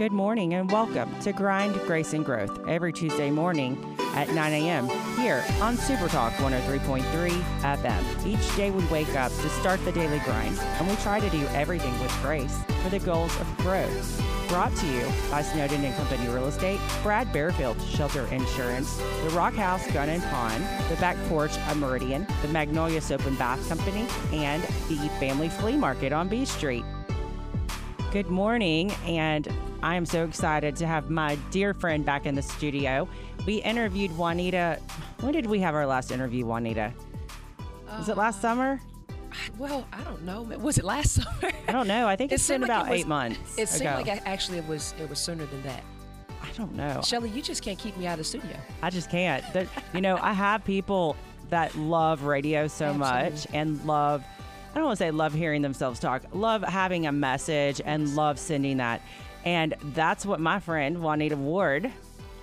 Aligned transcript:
Good 0.00 0.12
morning 0.12 0.54
and 0.54 0.72
welcome 0.72 1.14
to 1.20 1.30
Grind, 1.30 1.74
Grace, 1.86 2.14
and 2.14 2.24
Growth 2.24 2.66
every 2.66 2.90
Tuesday 2.90 3.30
morning 3.30 3.76
at 4.14 4.30
9 4.30 4.52
a.m. 4.54 4.88
here 5.18 5.44
on 5.60 5.76
Super 5.76 6.08
Talk 6.08 6.32
103.3 6.36 7.02
FM. 7.60 8.26
Each 8.26 8.56
day 8.56 8.70
we 8.70 8.82
wake 8.86 9.14
up 9.14 9.30
to 9.30 9.48
start 9.50 9.84
the 9.84 9.92
daily 9.92 10.18
grind 10.20 10.58
and 10.58 10.88
we 10.88 10.96
try 10.96 11.20
to 11.20 11.28
do 11.28 11.46
everything 11.48 11.92
with 12.00 12.10
grace 12.22 12.62
for 12.82 12.88
the 12.88 12.98
goals 13.00 13.38
of 13.40 13.56
growth. 13.58 14.48
Brought 14.48 14.74
to 14.76 14.86
you 14.86 15.06
by 15.30 15.42
Snowden 15.42 15.84
and 15.84 15.94
Company 15.94 16.26
Real 16.28 16.46
Estate, 16.46 16.80
Brad 17.02 17.28
Bearfield 17.28 17.78
Shelter 17.94 18.24
Insurance, 18.28 18.96
the 18.96 19.30
Rock 19.34 19.52
House 19.52 19.86
Gun 19.92 20.08
and 20.08 20.22
Pawn, 20.22 20.62
the 20.88 20.96
Back 20.96 21.18
Porch 21.28 21.58
of 21.58 21.76
Meridian, 21.76 22.26
the 22.40 22.48
Magnolia 22.48 23.02
Soap 23.02 23.26
and 23.26 23.38
Bath 23.38 23.68
Company, 23.68 24.06
and 24.32 24.62
the 24.88 25.10
Family 25.20 25.50
Flea 25.50 25.76
Market 25.76 26.14
on 26.14 26.26
B 26.26 26.46
Street. 26.46 26.86
Good 28.12 28.28
morning, 28.28 28.90
and 29.06 29.46
I 29.84 29.94
am 29.94 30.04
so 30.04 30.24
excited 30.24 30.74
to 30.76 30.86
have 30.86 31.10
my 31.10 31.36
dear 31.52 31.72
friend 31.74 32.04
back 32.04 32.26
in 32.26 32.34
the 32.34 32.42
studio. 32.42 33.08
We 33.46 33.56
interviewed 33.62 34.16
Juanita. 34.18 34.80
When 35.20 35.32
did 35.32 35.46
we 35.46 35.60
have 35.60 35.74
our 35.76 35.86
last 35.86 36.10
interview, 36.10 36.44
Juanita? 36.44 36.92
Was 37.98 38.08
it 38.08 38.16
last 38.16 38.38
uh, 38.38 38.42
summer? 38.42 38.80
Well, 39.58 39.86
I 39.92 40.02
don't 40.02 40.22
know. 40.24 40.42
Was 40.42 40.76
it 40.78 40.84
last 40.84 41.12
summer? 41.22 41.52
I 41.68 41.72
don't 41.72 41.86
know. 41.86 42.08
I 42.08 42.16
think 42.16 42.32
It 42.32 42.36
it's 42.36 42.48
been 42.48 42.62
like 42.62 42.68
about 42.70 42.86
it 42.86 42.90
was- 42.90 43.00
eight 43.00 43.06
months. 43.06 43.56
It 43.58 43.68
seemed 43.68 43.90
ago. 43.90 44.02
like 44.10 44.26
actually 44.26 44.58
it 44.58 44.66
was 44.66 44.92
it 45.00 45.08
was 45.08 45.20
sooner 45.20 45.46
than 45.46 45.62
that. 45.62 45.84
I 46.42 46.50
don't 46.56 46.74
know. 46.74 47.00
Shelly, 47.04 47.30
you 47.30 47.42
just 47.42 47.62
can't 47.62 47.78
keep 47.78 47.96
me 47.96 48.08
out 48.08 48.14
of 48.14 48.18
the 48.18 48.24
studio. 48.24 48.56
I 48.82 48.90
just 48.90 49.08
can't. 49.08 49.44
You 49.94 50.00
know, 50.00 50.18
I 50.20 50.32
have 50.32 50.64
people 50.64 51.16
that 51.50 51.76
love 51.76 52.24
radio 52.24 52.66
so 52.66 52.92
much 53.08 53.46
and 53.52 53.82
love, 53.84 54.24
I 54.70 54.74
don't 54.74 54.84
want 54.84 54.98
to 54.98 55.04
say 55.04 55.10
love 55.10 55.34
hearing 55.34 55.62
themselves 55.62 55.98
talk, 55.98 56.22
love 56.32 56.62
having 56.62 57.06
a 57.06 57.12
message 57.12 57.80
and 57.84 58.14
love 58.14 58.38
sending 58.38 58.76
that. 58.76 59.02
And 59.44 59.74
that's 59.94 60.24
what 60.24 60.38
my 60.38 60.60
friend 60.60 61.02
Juanita 61.02 61.36
Ward, 61.36 61.90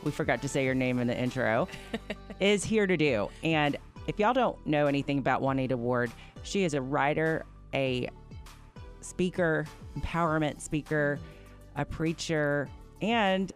we 0.04 0.12
forgot 0.12 0.42
to 0.42 0.50
say 0.50 0.66
your 0.66 0.76
name 0.76 1.00
in 1.00 1.08
the 1.08 1.18
intro, 1.18 1.70
is 2.42 2.66
here 2.66 2.86
to 2.86 2.98
do. 2.98 3.30
And 3.44 3.78
if 4.08 4.20
y'all 4.20 4.34
don't 4.34 4.66
know 4.68 4.88
anything 4.88 5.20
about 5.20 5.42
Juanita 5.42 5.78
Ward, 5.78 6.12
she 6.44 6.66
is 6.66 6.74
a 6.74 6.82
writer, 6.82 7.46
a 7.74 8.10
speaker, 9.00 9.66
empowerment 9.98 10.60
speaker, 10.60 11.20
a 11.78 11.86
preacher, 11.86 12.68
and 13.02 13.54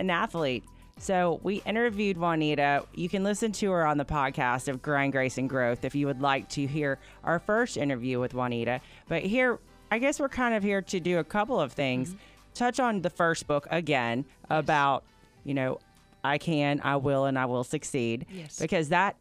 an 0.00 0.10
athlete. 0.10 0.64
So 1.00 1.40
we 1.42 1.62
interviewed 1.64 2.18
Juanita. 2.18 2.84
You 2.94 3.08
can 3.08 3.22
listen 3.22 3.52
to 3.52 3.70
her 3.70 3.86
on 3.86 3.98
the 3.98 4.04
podcast 4.04 4.68
of 4.68 4.82
Grind, 4.82 5.12
Grace, 5.12 5.38
and 5.38 5.48
Growth 5.48 5.84
if 5.84 5.94
you 5.94 6.06
would 6.06 6.20
like 6.20 6.48
to 6.50 6.66
hear 6.66 6.98
our 7.24 7.38
first 7.38 7.76
interview 7.76 8.20
with 8.20 8.34
Juanita. 8.34 8.80
But 9.08 9.22
here, 9.22 9.58
I 9.90 9.98
guess 9.98 10.20
we're 10.20 10.28
kind 10.28 10.54
of 10.54 10.62
here 10.62 10.82
to 10.82 11.00
do 11.00 11.18
a 11.18 11.24
couple 11.24 11.60
of 11.60 11.72
things. 11.72 12.10
Mm-hmm. 12.10 12.18
Touch 12.54 12.80
on 12.80 13.02
the 13.02 13.10
first 13.10 13.46
book 13.46 13.66
again 13.70 14.24
about, 14.50 15.04
you 15.44 15.54
know, 15.54 15.78
I 16.24 16.38
can, 16.38 16.80
I 16.82 16.96
will, 16.96 17.24
and 17.26 17.38
I 17.38 17.46
will 17.46 17.64
succeed. 17.64 18.26
Yes. 18.30 18.58
Because 18.58 18.88
that 18.88 19.16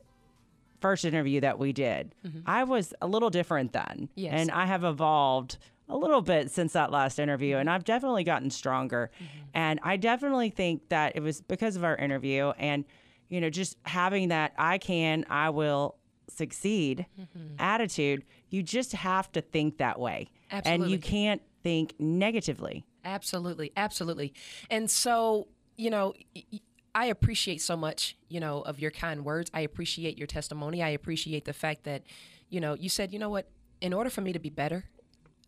first 0.81 1.05
interview 1.05 1.41
that 1.41 1.59
we 1.59 1.73
did, 1.73 2.13
mm-hmm. 2.25 2.39
I 2.45 2.63
was 2.63 2.93
a 3.01 3.07
little 3.07 3.29
different 3.29 3.73
then. 3.73 4.09
Yes. 4.15 4.33
And 4.33 4.51
I 4.51 4.65
have 4.65 4.83
evolved 4.83 5.57
a 5.89 5.97
little 5.97 6.21
bit 6.21 6.51
since 6.51 6.73
that 6.73 6.91
last 6.91 7.19
interview, 7.19 7.57
and 7.57 7.67
mm-hmm. 7.67 7.75
I've 7.75 7.83
definitely 7.85 8.23
gotten 8.23 8.49
stronger. 8.49 9.11
Mm-hmm. 9.15 9.43
And 9.53 9.79
I 9.83 9.97
definitely 9.97 10.49
think 10.49 10.89
that 10.89 11.15
it 11.15 11.21
was 11.21 11.41
because 11.41 11.75
of 11.75 11.83
our 11.83 11.95
interview 11.95 12.51
and, 12.57 12.85
you 13.29 13.41
know, 13.41 13.49
just 13.49 13.77
having 13.83 14.29
that 14.29 14.53
I 14.57 14.77
can, 14.77 15.25
I 15.29 15.49
will 15.49 15.95
succeed 16.29 17.05
mm-hmm. 17.19 17.55
attitude, 17.57 18.23
you 18.49 18.61
just 18.63 18.91
have 18.93 19.31
to 19.31 19.41
think 19.41 19.77
that 19.77 19.99
way. 19.99 20.29
And 20.49 20.89
you 20.89 20.97
can't 20.97 21.41
think 21.63 21.93
negatively. 21.99 22.85
Absolutely, 23.03 23.71
absolutely. 23.75 24.33
And 24.69 24.89
so, 24.89 25.47
you 25.77 25.89
know, 25.89 26.13
y- 26.35 26.61
I 26.95 27.05
appreciate 27.05 27.61
so 27.61 27.77
much, 27.77 28.17
you 28.27 28.39
know, 28.39 28.61
of 28.61 28.79
your 28.79 28.91
kind 28.91 29.23
words. 29.23 29.51
I 29.53 29.61
appreciate 29.61 30.17
your 30.17 30.27
testimony. 30.27 30.81
I 30.81 30.89
appreciate 30.89 31.45
the 31.45 31.53
fact 31.53 31.83
that, 31.83 32.03
you 32.49 32.59
know, 32.59 32.73
you 32.73 32.89
said, 32.89 33.13
you 33.13 33.19
know 33.19 33.29
what, 33.29 33.49
in 33.81 33.93
order 33.93 34.09
for 34.09 34.21
me 34.21 34.33
to 34.33 34.39
be 34.39 34.49
better, 34.49 34.85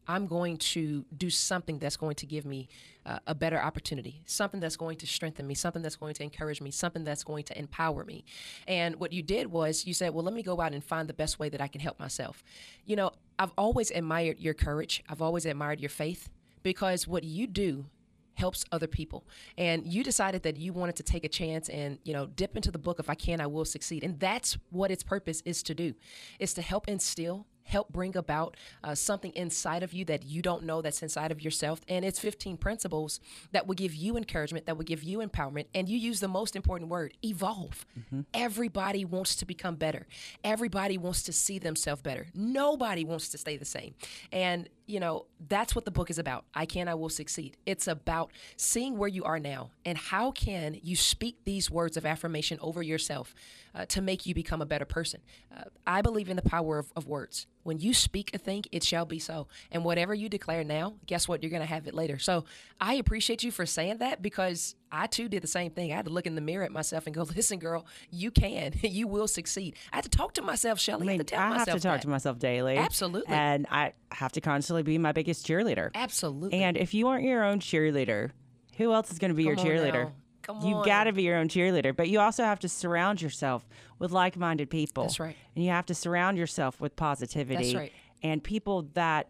I'm 0.10 0.26
going 0.26 0.58
to 0.58 1.06
do 1.16 1.30
something 1.30 1.78
that's 1.78 1.96
going 1.96 2.16
to 2.16 2.26
give 2.26 2.44
me 2.44 2.68
uh, 3.06 3.20
a 3.28 3.36
better 3.36 3.62
opportunity, 3.62 4.24
something 4.26 4.60
that's 4.60 4.76
going 4.76 4.98
to 4.98 5.08
strengthen 5.08 5.46
me, 5.46 5.54
something 5.54 5.84
that's 5.84 5.96
going 5.96 6.16
to 6.16 6.24
encourage 6.24 6.62
me, 6.62 6.72
something 6.72 7.04
that's 7.04 7.24
going 7.24 7.44
to 7.44 7.58
empower 7.58 8.04
me. 8.04 8.26
And 8.68 8.96
what 8.96 9.14
you 9.14 9.22
did 9.22 9.52
was 9.52 9.86
you 9.86 9.94
said, 9.94 10.12
well, 10.16 10.24
let 10.24 10.34
me 10.34 10.42
go 10.42 10.60
out 10.60 10.74
and 10.74 10.84
find 10.84 11.08
the 11.08 11.14
best 11.14 11.38
way 11.38 11.48
that 11.50 11.62
I 11.62 11.68
can 11.68 11.80
help 11.80 12.00
myself. 12.00 12.44
You 12.86 12.96
know, 12.96 13.12
I've 13.38 13.52
always 13.56 13.92
admired 13.92 14.40
your 14.40 14.56
courage, 14.56 15.04
I've 15.08 15.22
always 15.22 15.46
admired 15.46 15.80
your 15.80 15.92
faith 15.92 16.28
because 16.64 17.08
what 17.08 17.24
you 17.24 17.46
do 17.46 17.86
helps 18.34 18.64
other 18.72 18.88
people 18.88 19.28
and 19.58 19.86
you 19.86 20.02
decided 20.02 20.44
that 20.44 20.56
you 20.56 20.72
wanted 20.72 20.96
to 20.96 21.04
take 21.04 21.26
a 21.26 21.30
chance 21.30 21.68
and 21.68 22.00
you 22.06 22.14
know 22.14 22.26
dip 22.26 22.56
into 22.56 22.72
the 22.72 22.78
book 22.78 22.98
if 22.98 23.10
i 23.10 23.14
can 23.14 23.42
i 23.42 23.46
will 23.46 23.66
succeed 23.66 24.02
and 24.02 24.18
that's 24.18 24.58
what 24.70 24.90
its 24.90 25.04
purpose 25.04 25.42
is 25.44 25.62
to 25.62 25.76
do 25.76 25.94
is 26.40 26.54
to 26.54 26.62
help 26.62 26.88
instill 26.88 27.46
help 27.70 27.90
bring 27.94 28.18
about 28.18 28.58
uh, 28.84 28.96
something 28.96 29.32
inside 29.36 29.84
of 29.84 29.94
you 29.94 30.04
that 30.06 30.24
you 30.24 30.42
don't 30.42 30.64
know 30.64 30.82
that's 30.82 31.02
inside 31.04 31.32
of 31.32 31.42
yourself. 31.42 31.82
And 31.88 32.04
it's 32.04 32.20
15 32.20 32.58
principles 32.58 33.20
that 33.52 33.68
will 33.68 33.76
give 33.76 33.94
you 33.94 34.18
encouragement 34.18 34.66
that 34.66 34.78
will 34.78 34.86
give 34.86 35.04
you 35.04 35.20
empowerment. 35.20 35.66
And 35.74 35.88
you 35.88 35.98
use 35.98 36.20
the 36.20 36.28
most 36.28 36.56
important 36.56 36.90
word 36.90 37.14
evolve. 37.24 37.86
Everybody 38.34 39.06
wants 39.06 39.36
to 39.38 39.46
become 39.46 39.76
better. 39.76 40.08
Everybody 40.44 40.98
wants 40.98 41.24
to 41.24 41.34
see 41.34 41.60
themselves 41.60 42.02
better. 42.02 42.28
Nobody 42.34 43.06
wants 43.06 43.30
to 43.30 43.38
stay 43.38 43.58
the 43.58 43.66
same. 43.66 43.94
And 44.32 44.68
you 44.90 45.00
know, 45.00 45.28
that's 45.48 45.76
what 45.76 45.86
the 45.86 45.92
book 45.92 46.10
is 46.10 46.18
about. 46.18 46.46
I 46.56 46.66
can, 46.66 46.88
I 46.88 46.96
will 46.96 47.10
succeed. 47.10 47.58
It's 47.68 47.88
about 47.88 48.32
seeing 48.58 48.98
where 48.98 49.08
you 49.08 49.24
are 49.24 49.40
now 49.40 49.70
and 49.86 49.96
how 49.96 50.32
can 50.32 50.80
you 50.82 50.96
speak 50.96 51.46
these 51.46 51.70
words 51.70 51.96
of 51.96 52.08
affirmation 52.08 52.58
over 52.60 52.82
yourself 52.82 53.36
uh, 53.76 53.86
to 53.86 54.02
make 54.02 54.26
you 54.26 54.34
become 54.34 54.64
a 54.64 54.66
better 54.66 54.86
person. 54.86 55.22
Uh, 55.56 55.66
I 55.86 56.02
believe 56.02 56.28
in 56.28 56.36
the 56.36 56.42
power 56.42 56.80
of, 56.80 56.92
of 56.96 57.06
words. 57.06 57.46
When 57.62 57.80
you 57.80 57.94
speak 57.94 58.32
a 58.34 58.40
thing, 58.40 58.64
it 58.72 58.84
shall 58.84 59.06
be 59.06 59.20
so. 59.20 59.48
And 59.72 59.86
whatever 59.86 60.16
you 60.16 60.28
declare 60.28 60.64
now, 60.64 60.96
guess 61.06 61.28
what? 61.28 61.44
You're 61.44 61.52
going 61.52 61.62
to 61.62 61.68
have 61.68 61.86
it 61.86 61.94
later. 61.94 62.18
So 62.18 62.46
I 62.82 62.96
appreciate 62.96 63.44
you 63.44 63.52
for 63.52 63.68
saying 63.68 64.00
that 64.00 64.24
because 64.24 64.74
I 64.92 65.08
too 65.08 65.30
did 65.30 65.44
the 65.44 65.48
same 65.48 65.72
thing. 65.72 65.92
I 65.92 65.96
had 65.96 66.06
to 66.06 66.12
look 66.12 66.26
in 66.26 66.36
the 66.36 66.42
mirror 66.42 66.64
at 66.64 66.72
myself 66.72 67.06
and 67.06 67.16
go, 67.16 67.24
listen, 67.36 67.60
girl, 67.60 67.86
you 68.10 68.32
can. 68.32 68.74
you 68.82 69.08
will 69.08 69.28
succeed. 69.28 69.76
I 69.92 69.98
had 69.98 70.04
to 70.04 70.10
talk 70.10 70.34
to 70.34 70.42
myself, 70.42 70.80
Shelly. 70.80 71.08
I 71.08 71.10
I, 71.10 71.14
mean, 71.14 71.20
had 71.20 71.28
to 71.28 71.36
tell 71.36 71.42
I 71.54 71.58
have 71.58 71.68
to 71.70 71.80
talk 71.80 72.02
to 72.02 72.10
myself 72.10 72.40
daily. 72.40 72.78
Absolutely. 72.78 73.34
And 73.34 73.68
I 73.70 73.94
have 74.12 74.32
to 74.34 74.42
constantly 74.42 74.84
be 74.84 74.98
my 74.98 75.12
biggest 75.12 75.46
cheerleader. 75.48 75.92
Absolutely. 75.94 76.62
And 76.64 76.78
if 76.78 76.94
you 76.94 77.08
aren't 77.08 77.26
your 77.26 77.44
own 77.44 77.60
cheerleader, 77.60 78.32
who 78.78 78.94
else 78.94 79.12
is 79.12 79.20
going 79.20 79.30
to 79.30 79.36
be 79.36 79.44
your 79.44 79.56
Come 79.56 79.66
on 79.66 79.72
cheerleader? 79.72 80.04
now. 80.06 80.14
Come 80.42 80.62
You've 80.62 80.86
got 80.86 81.04
to 81.04 81.12
be 81.14 81.24
your 81.24 81.38
own 81.38 81.48
cheerleader, 81.48 81.96
but 81.96 82.10
you 82.10 82.20
also 82.20 82.44
have 82.44 82.60
to 82.60 82.70
surround 82.70 83.22
yourself 83.22 83.68
with 84.00 84.12
like-minded 84.12 84.70
people. 84.70 85.04
That's 85.04 85.20
right. 85.20 85.36
And 85.56 85.64
you 85.64 85.70
have 85.70 85.86
to 85.88 85.94
surround 85.94 86.38
yourself 86.38 86.82
with 86.82 86.96
positivity 86.96 87.64
That's 87.64 87.76
right. 87.76 87.92
and 88.24 88.44
people 88.44 88.88
that 88.94 89.28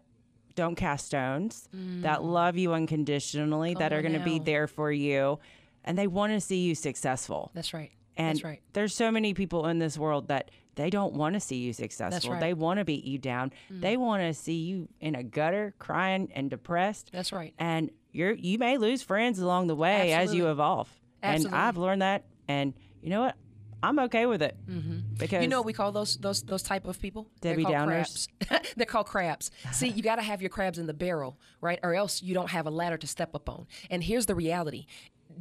don't 0.54 0.74
cast 0.74 1.06
stones, 1.06 1.68
that 1.72 2.22
love 2.24 2.56
you 2.56 2.72
unconditionally, 2.72 3.74
that 3.74 3.92
Mm. 3.92 3.96
Are 3.96 4.02
going 4.02 4.14
to 4.18 4.24
be 4.24 4.38
there 4.38 4.66
for 4.66 4.90
you, 4.92 5.38
and 5.84 5.96
they 5.98 6.06
want 6.06 6.32
to 6.32 6.40
see 6.40 6.60
you 6.60 6.74
successful. 6.74 7.50
That's 7.54 7.72
right. 7.74 7.90
And 8.16 8.36
That's 8.36 8.44
right. 8.44 8.60
there's 8.74 8.94
so 8.94 9.10
many 9.10 9.34
people 9.34 9.66
in 9.66 9.78
this 9.78 9.96
world 9.96 10.28
that 10.28 10.50
they 10.74 10.90
don't 10.90 11.14
want 11.14 11.34
to 11.34 11.40
see 11.40 11.56
you 11.56 11.72
successful. 11.72 12.30
right. 12.32 12.38
Mm. 12.38 12.40
They 12.40 12.54
want 12.54 12.78
to 12.78 12.84
beat 12.84 13.04
you 13.04 13.18
down. 13.18 13.52
They 13.70 13.96
want 13.96 14.22
to 14.22 14.34
see 14.34 14.56
you 14.58 14.88
in 15.00 15.14
a 15.14 15.22
gutter, 15.22 15.74
crying 15.78 16.30
and 16.34 16.48
depressed. 16.50 17.10
That's 17.12 17.32
right. 17.32 17.54
And 17.58 17.90
you're 18.12 18.32
you 18.32 18.58
may 18.58 18.76
lose 18.78 19.02
friends 19.02 19.38
along 19.38 19.68
the 19.68 19.76
way 19.76 20.12
as 20.12 20.34
you 20.34 20.46
Absolutely. 20.46 20.50
evolve. 20.50 20.88
Absolutely. 21.22 21.56
And 21.56 21.66
I've 21.66 21.76
learned 21.76 22.02
that. 22.02 22.24
And 22.48 22.74
you 23.02 23.10
know 23.10 23.20
what? 23.22 23.36
I'm 23.82 23.98
okay 24.00 24.26
with 24.26 24.42
it 24.42 24.56
mm-hmm. 24.68 25.14
because 25.18 25.42
You 25.42 25.48
know 25.48 25.58
what 25.58 25.66
we 25.66 25.72
call 25.72 25.92
those 25.92 26.16
those 26.16 26.42
those 26.42 26.62
type 26.62 26.86
of 26.86 27.00
people? 27.00 27.28
Debbie 27.40 27.64
They're 27.64 27.72
called 27.72 27.88
Downers? 27.88 28.28
crabs. 28.46 28.72
They're 28.76 28.86
called 28.86 29.06
crabs. 29.06 29.50
See, 29.72 29.88
you 29.88 30.02
got 30.02 30.16
to 30.16 30.22
have 30.22 30.42
your 30.42 30.50
crabs 30.50 30.78
in 30.78 30.86
the 30.86 30.94
barrel, 30.94 31.38
right? 31.60 31.78
Or 31.82 31.94
else 31.94 32.22
you 32.22 32.34
don't 32.34 32.50
have 32.50 32.66
a 32.66 32.70
ladder 32.70 32.98
to 32.98 33.06
step 33.06 33.34
up 33.34 33.48
on. 33.48 33.66
And 33.90 34.02
here's 34.02 34.26
the 34.26 34.34
reality. 34.34 34.86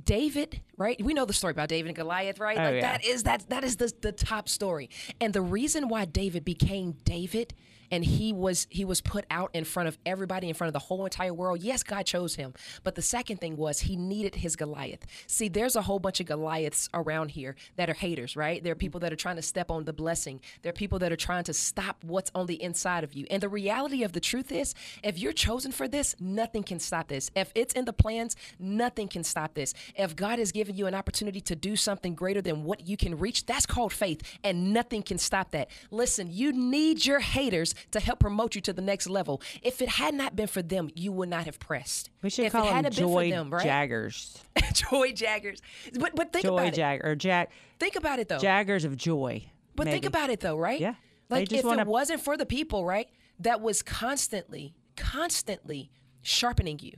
David, 0.06 0.62
right? 0.78 1.04
We 1.04 1.14
know 1.14 1.26
the 1.26 1.34
story 1.34 1.52
about 1.52 1.68
David 1.70 1.90
and 1.90 1.96
Goliath, 1.96 2.40
right? 2.40 2.58
Oh, 2.58 2.64
like 2.64 2.76
yeah. 2.76 2.82
that 2.82 3.06
is 3.06 3.24
that 3.24 3.50
that 3.50 3.64
is 3.64 3.78
the 3.78 3.92
the 4.02 4.12
top 4.12 4.48
story. 4.48 4.90
And 5.20 5.34
the 5.34 5.42
reason 5.42 5.88
why 5.88 6.06
David 6.06 6.46
became 6.46 6.94
David 7.04 7.54
and 7.92 8.04
he 8.04 8.34
was 8.34 8.68
he 8.70 8.86
was 8.86 9.02
put 9.02 9.26
out 9.30 9.50
in 9.54 9.64
front 9.64 9.88
of 9.88 9.98
everybody 10.06 10.48
in 10.48 10.54
front 10.54 10.70
of 10.70 10.74
the 10.74 10.80
whole 10.80 11.06
entire 11.06 11.34
world. 11.34 11.62
Yes 11.62 11.84
god 11.84 12.06
chose 12.06 12.36
him 12.36 12.54
but 12.84 12.96
the 12.96 13.02
second 13.02 13.38
thing 13.38 13.58
was 13.58 13.82
he 13.82 13.96
needed 13.96 14.36
his 14.36 14.56
goliath. 14.56 15.06
See 15.28 15.48
there's 15.48 15.76
a 15.76 15.84
whole 15.84 16.00
bunch 16.00 16.20
of 16.20 16.26
goliaths 16.26 16.90
around 16.94 17.32
here 17.32 17.56
that 17.76 17.90
are 17.90 17.94
haters 17.94 18.36
right? 18.36 18.64
There 18.64 18.72
are 18.72 18.76
people 18.76 19.00
that 19.02 19.14
are 19.14 19.18
trying 19.18 19.38
to 19.38 19.42
step 19.42 19.72
on 19.72 19.86
the 19.86 19.94
blessing. 19.94 20.42
There 20.62 20.70
are 20.70 20.74
people 20.74 21.00
that 21.00 21.12
are 21.12 21.18
trying 21.18 21.44
to 21.46 21.54
stop 21.54 22.04
what's 22.04 22.32
on 22.36 22.46
the 22.46 22.62
inside 22.62 23.04
of 23.04 23.14
you. 23.14 23.26
And 23.30 23.42
the 23.42 23.50
reality 23.50 24.04
of 24.04 24.14
the 24.14 24.20
truth 24.20 24.52
is 24.52 24.74
if 25.04 25.18
you're 25.18 25.34
chosen 25.34 25.72
for 25.72 25.88
this 25.88 26.16
nothing 26.20 26.64
can 26.64 26.80
stop 26.80 27.08
this. 27.08 27.32
If 27.36 27.52
it's 27.56 27.74
in 27.74 27.86
the 27.86 27.94
plans 27.94 28.36
nothing 28.60 29.08
can 29.08 29.24
stop 29.24 29.54
this. 29.54 29.74
If 29.96 30.16
god 30.16 30.40
has 30.40 30.52
given 30.52 30.76
you 30.76 30.88
an 30.88 30.96
opportunity 30.96 31.42
to 31.42 31.56
do 31.56 31.76
something 31.76 32.16
greater 32.16 32.42
than 32.42 32.64
what 32.64 32.88
you 32.88 32.98
can 32.98 33.18
reach 33.18 33.46
that's 33.46 33.66
called 33.66 33.94
faith 33.94 34.22
and 34.44 34.74
nothing 34.74 35.04
can 35.04 35.18
stop 35.18 35.52
that. 35.52 35.70
Listen 35.92 36.28
you 36.32 36.52
need 36.52 37.06
your 37.06 37.20
haters 37.20 37.74
to 37.92 38.00
help 38.00 38.20
promote 38.20 38.56
you 38.56 38.62
to 38.62 38.74
the 38.74 38.82
next 38.82 39.10
level. 39.10 39.42
If 39.62 39.82
it 39.82 39.90
had 39.90 40.14
not 40.14 40.36
been 40.36 40.48
for 40.48 40.62
them, 40.62 40.90
you 40.96 41.12
would 41.12 41.30
not 41.30 41.46
have 41.46 41.60
pressed. 41.60 42.10
We 42.22 42.30
should 42.30 42.46
if 42.46 42.52
call 42.52 42.68
it 42.68 42.84
them 42.84 42.92
Joy 42.92 43.30
them, 43.30 43.50
right? 43.54 43.64
Jaggers. 43.64 44.38
Joy 44.74 45.12
Jaggers. 45.14 45.62
But 46.00 46.16
but 46.16 46.32
think 46.34 46.46
Joy 46.46 46.54
about 46.54 46.68
it. 46.68 46.74
Jag 46.76 47.06
or 47.06 47.16
Jag 47.16 47.48
Think 47.80 47.96
about 47.96 48.20
it 48.20 48.28
though. 48.28 48.40
Jaggers 48.40 48.86
of 48.86 48.98
Joy. 48.98 49.46
But 49.76 49.88
think 49.88 50.06
about 50.06 50.30
it 50.30 50.40
though, 50.42 50.58
right? 50.58 50.80
Yeah. 50.80 50.96
Like 51.30 51.52
if 51.52 51.64
wanna- 51.64 51.84
it 51.84 51.88
wasn't 51.88 52.22
for 52.22 52.36
the 52.36 52.46
people, 52.46 52.86
right, 52.86 53.08
that 53.40 53.62
was 53.62 53.82
constantly, 53.82 54.76
constantly 54.98 55.92
sharpening 56.22 56.80
you, 56.82 56.94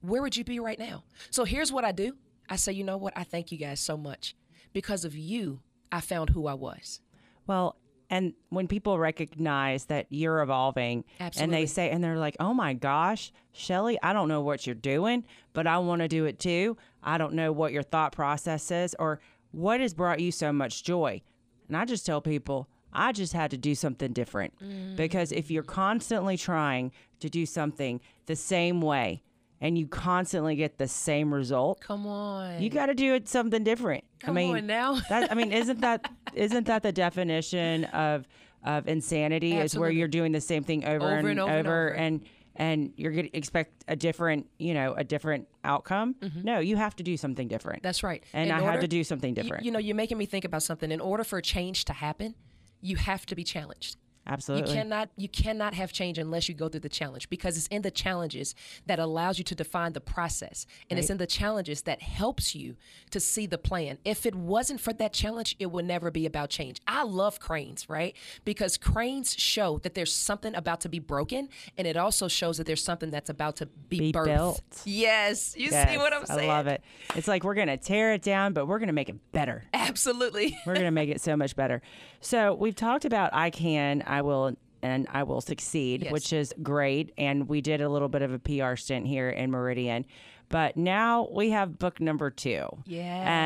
where 0.00 0.22
would 0.22 0.36
you 0.36 0.44
be 0.44 0.58
right 0.58 0.78
now? 0.78 1.04
So 1.30 1.44
here's 1.44 1.70
what 1.72 1.84
I 1.84 1.92
do. 1.92 2.16
I 2.48 2.56
say, 2.56 2.72
you 2.72 2.82
know 2.84 2.96
what? 2.96 3.12
I 3.16 3.24
thank 3.24 3.52
you 3.52 3.58
guys 3.58 3.78
so 3.80 3.96
much. 3.96 4.34
Because 4.72 5.04
of 5.04 5.14
you, 5.14 5.60
I 5.92 6.00
found 6.00 6.30
who 6.30 6.46
I 6.46 6.54
was. 6.54 7.00
Well, 7.46 7.76
and 8.10 8.32
when 8.48 8.68
people 8.68 8.98
recognize 8.98 9.86
that 9.86 10.06
you're 10.08 10.40
evolving 10.40 11.04
and 11.20 11.52
they 11.52 11.66
say, 11.66 11.90
and 11.90 12.02
they're 12.02 12.18
like, 12.18 12.36
oh 12.40 12.54
my 12.54 12.72
gosh, 12.72 13.32
Shelly, 13.52 13.98
I 14.02 14.12
don't 14.12 14.28
know 14.28 14.40
what 14.40 14.66
you're 14.66 14.74
doing, 14.74 15.24
but 15.52 15.66
I 15.66 15.78
want 15.78 16.00
to 16.00 16.08
do 16.08 16.24
it 16.24 16.38
too. 16.38 16.76
I 17.02 17.18
don't 17.18 17.34
know 17.34 17.52
what 17.52 17.72
your 17.72 17.82
thought 17.82 18.12
process 18.12 18.70
is 18.70 18.96
or 18.98 19.20
what 19.50 19.80
has 19.80 19.92
brought 19.92 20.20
you 20.20 20.32
so 20.32 20.52
much 20.52 20.84
joy. 20.84 21.20
And 21.68 21.76
I 21.76 21.84
just 21.84 22.06
tell 22.06 22.22
people, 22.22 22.68
I 22.92 23.12
just 23.12 23.34
had 23.34 23.50
to 23.50 23.58
do 23.58 23.74
something 23.74 24.12
different 24.12 24.54
mm. 24.58 24.96
because 24.96 25.30
if 25.30 25.50
you're 25.50 25.62
constantly 25.62 26.38
trying 26.38 26.92
to 27.20 27.28
do 27.28 27.44
something 27.44 28.00
the 28.24 28.36
same 28.36 28.80
way 28.80 29.22
and 29.60 29.76
you 29.78 29.86
constantly 29.88 30.54
get 30.56 30.78
the 30.78 30.86
same 30.88 31.32
result, 31.34 31.80
Come 31.80 32.06
on. 32.06 32.62
you 32.62 32.70
got 32.70 32.86
to 32.86 32.94
do 32.94 33.14
it 33.14 33.28
something 33.28 33.64
different. 33.64 34.04
Come 34.20 34.36
I 34.36 34.40
mean, 34.40 34.56
on 34.56 34.66
now. 34.66 35.00
that 35.08 35.30
I 35.30 35.34
mean, 35.34 35.52
isn't 35.52 35.80
that 35.80 36.10
isn't 36.34 36.66
that 36.66 36.82
the 36.82 36.92
definition 36.92 37.84
of 37.86 38.26
of 38.64 38.88
insanity? 38.88 39.56
Is 39.56 39.76
where 39.78 39.90
you're 39.90 40.08
doing 40.08 40.32
the 40.32 40.40
same 40.40 40.64
thing 40.64 40.84
over, 40.84 41.04
Over 41.06 41.14
and, 41.16 41.28
and 41.28 41.40
over 41.40 41.50
and 41.50 41.66
over. 41.66 41.88
and 41.88 42.20
and 42.56 42.92
you're 42.96 43.12
going 43.12 43.28
to 43.28 43.36
expect 43.38 43.84
a 43.86 43.94
different, 43.94 44.48
you 44.58 44.74
know, 44.74 44.92
a 44.94 45.04
different 45.04 45.46
outcome. 45.62 46.16
No, 46.42 46.58
you 46.58 46.74
have 46.74 46.96
to 46.96 47.04
do 47.04 47.16
something 47.16 47.46
different. 47.46 47.78
Mm-hmm. 47.82 47.86
That's 47.86 48.02
right. 48.02 48.24
and 48.32 48.50
In 48.50 48.56
I 48.56 48.60
had 48.62 48.80
to 48.80 48.88
do 48.88 49.04
something 49.04 49.30
you- 49.36 49.40
different. 49.42 49.64
You, 49.64 49.70
know, 49.70 49.78
you're 49.78 49.94
making 49.94 50.18
me 50.18 50.26
think 50.26 50.44
about 50.44 50.64
something. 50.64 50.90
In 50.90 51.00
order 51.00 51.22
for 51.22 51.40
change 51.40 51.84
to 51.84 51.92
happen, 51.92 52.34
you 52.80 52.96
have 52.96 53.24
to 53.26 53.36
be 53.36 53.44
challenged. 53.44 53.96
Absolutely. 54.28 54.70
You 54.70 54.76
cannot 54.82 55.08
you 55.16 55.28
cannot 55.28 55.74
have 55.74 55.92
change 55.92 56.18
unless 56.18 56.48
you 56.48 56.54
go 56.54 56.68
through 56.68 56.80
the 56.80 56.88
challenge 56.88 57.28
because 57.30 57.56
it's 57.56 57.66
in 57.68 57.82
the 57.82 57.90
challenges 57.90 58.54
that 58.86 58.98
allows 58.98 59.38
you 59.38 59.44
to 59.44 59.54
define 59.54 59.92
the 59.94 60.00
process 60.00 60.66
and 60.90 60.98
it's 60.98 61.10
in 61.10 61.16
the 61.16 61.26
challenges 61.26 61.82
that 61.82 62.02
helps 62.02 62.54
you 62.54 62.76
to 63.10 63.20
see 63.20 63.46
the 63.46 63.58
plan. 63.58 63.98
If 64.04 64.26
it 64.26 64.34
wasn't 64.34 64.80
for 64.80 64.92
that 64.94 65.12
challenge, 65.12 65.56
it 65.58 65.66
would 65.72 65.84
never 65.84 66.10
be 66.10 66.26
about 66.26 66.50
change. 66.50 66.80
I 66.86 67.04
love 67.04 67.40
cranes, 67.40 67.88
right? 67.88 68.14
Because 68.44 68.76
cranes 68.76 69.34
show 69.38 69.78
that 69.78 69.94
there's 69.94 70.12
something 70.12 70.54
about 70.54 70.80
to 70.82 70.88
be 70.88 70.98
broken 70.98 71.48
and 71.76 71.86
it 71.86 71.96
also 71.96 72.28
shows 72.28 72.58
that 72.58 72.66
there's 72.66 72.82
something 72.84 73.10
that's 73.10 73.30
about 73.30 73.56
to 73.56 73.66
be, 73.66 73.98
Be 73.98 74.12
birthed. 74.12 74.24
built. 74.26 74.82
Yes, 74.84 75.54
you 75.56 75.68
Yes, 75.70 75.90
see 75.90 75.96
what 75.96 76.12
I'm 76.12 76.26
saying? 76.26 76.50
I 76.50 76.54
love 76.56 76.66
it. 76.66 76.82
It's 77.14 77.28
like 77.28 77.44
we're 77.44 77.54
going 77.54 77.68
to 77.68 77.76
tear 77.76 78.12
it 78.12 78.22
down, 78.22 78.52
but 78.52 78.66
we're 78.66 78.78
going 78.78 78.88
to 78.88 78.92
make 78.92 79.08
it 79.08 79.16
better. 79.32 79.64
Absolutely. 79.72 80.56
We're 80.66 80.74
going 80.74 80.84
to 80.86 80.90
make 80.90 81.08
it 81.08 81.20
so 81.20 81.36
much 81.36 81.56
better. 81.56 81.80
So 82.20 82.54
we've 82.54 82.74
talked 82.74 83.04
about 83.04 83.30
I 83.32 83.50
can, 83.50 84.02
I 84.06 84.22
will, 84.22 84.56
and 84.82 85.06
I 85.10 85.22
will 85.22 85.40
succeed, 85.40 86.02
Yes. 86.04 86.12
which 86.12 86.32
is 86.32 86.54
great. 86.62 87.12
And 87.18 87.48
we 87.48 87.60
did 87.60 87.80
a 87.80 87.88
little 87.88 88.08
bit 88.08 88.22
of 88.22 88.32
a 88.32 88.38
PR 88.38 88.76
stint 88.76 89.06
here 89.06 89.30
in 89.30 89.50
Meridian. 89.50 90.04
But 90.50 90.76
now 90.78 91.28
we 91.30 91.50
have 91.50 91.78
book 91.78 92.00
number 92.00 92.30
two. 92.30 92.66
Yeah. 92.86 93.02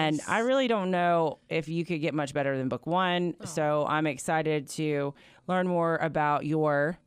And 0.06 0.20
I 0.28 0.38
really 0.40 0.68
don't 0.68 0.90
know 0.92 1.38
if 1.48 1.68
you 1.68 1.84
could 1.84 2.00
get 2.00 2.14
much 2.14 2.32
better 2.32 2.56
than 2.56 2.68
book 2.68 2.86
one. 2.86 3.34
Oh. 3.40 3.44
So 3.44 3.86
I'm 3.88 4.06
excited 4.06 4.68
to 4.70 5.12
learn 5.48 5.66
more 5.66 5.96
about 5.96 6.46
your 6.46 6.98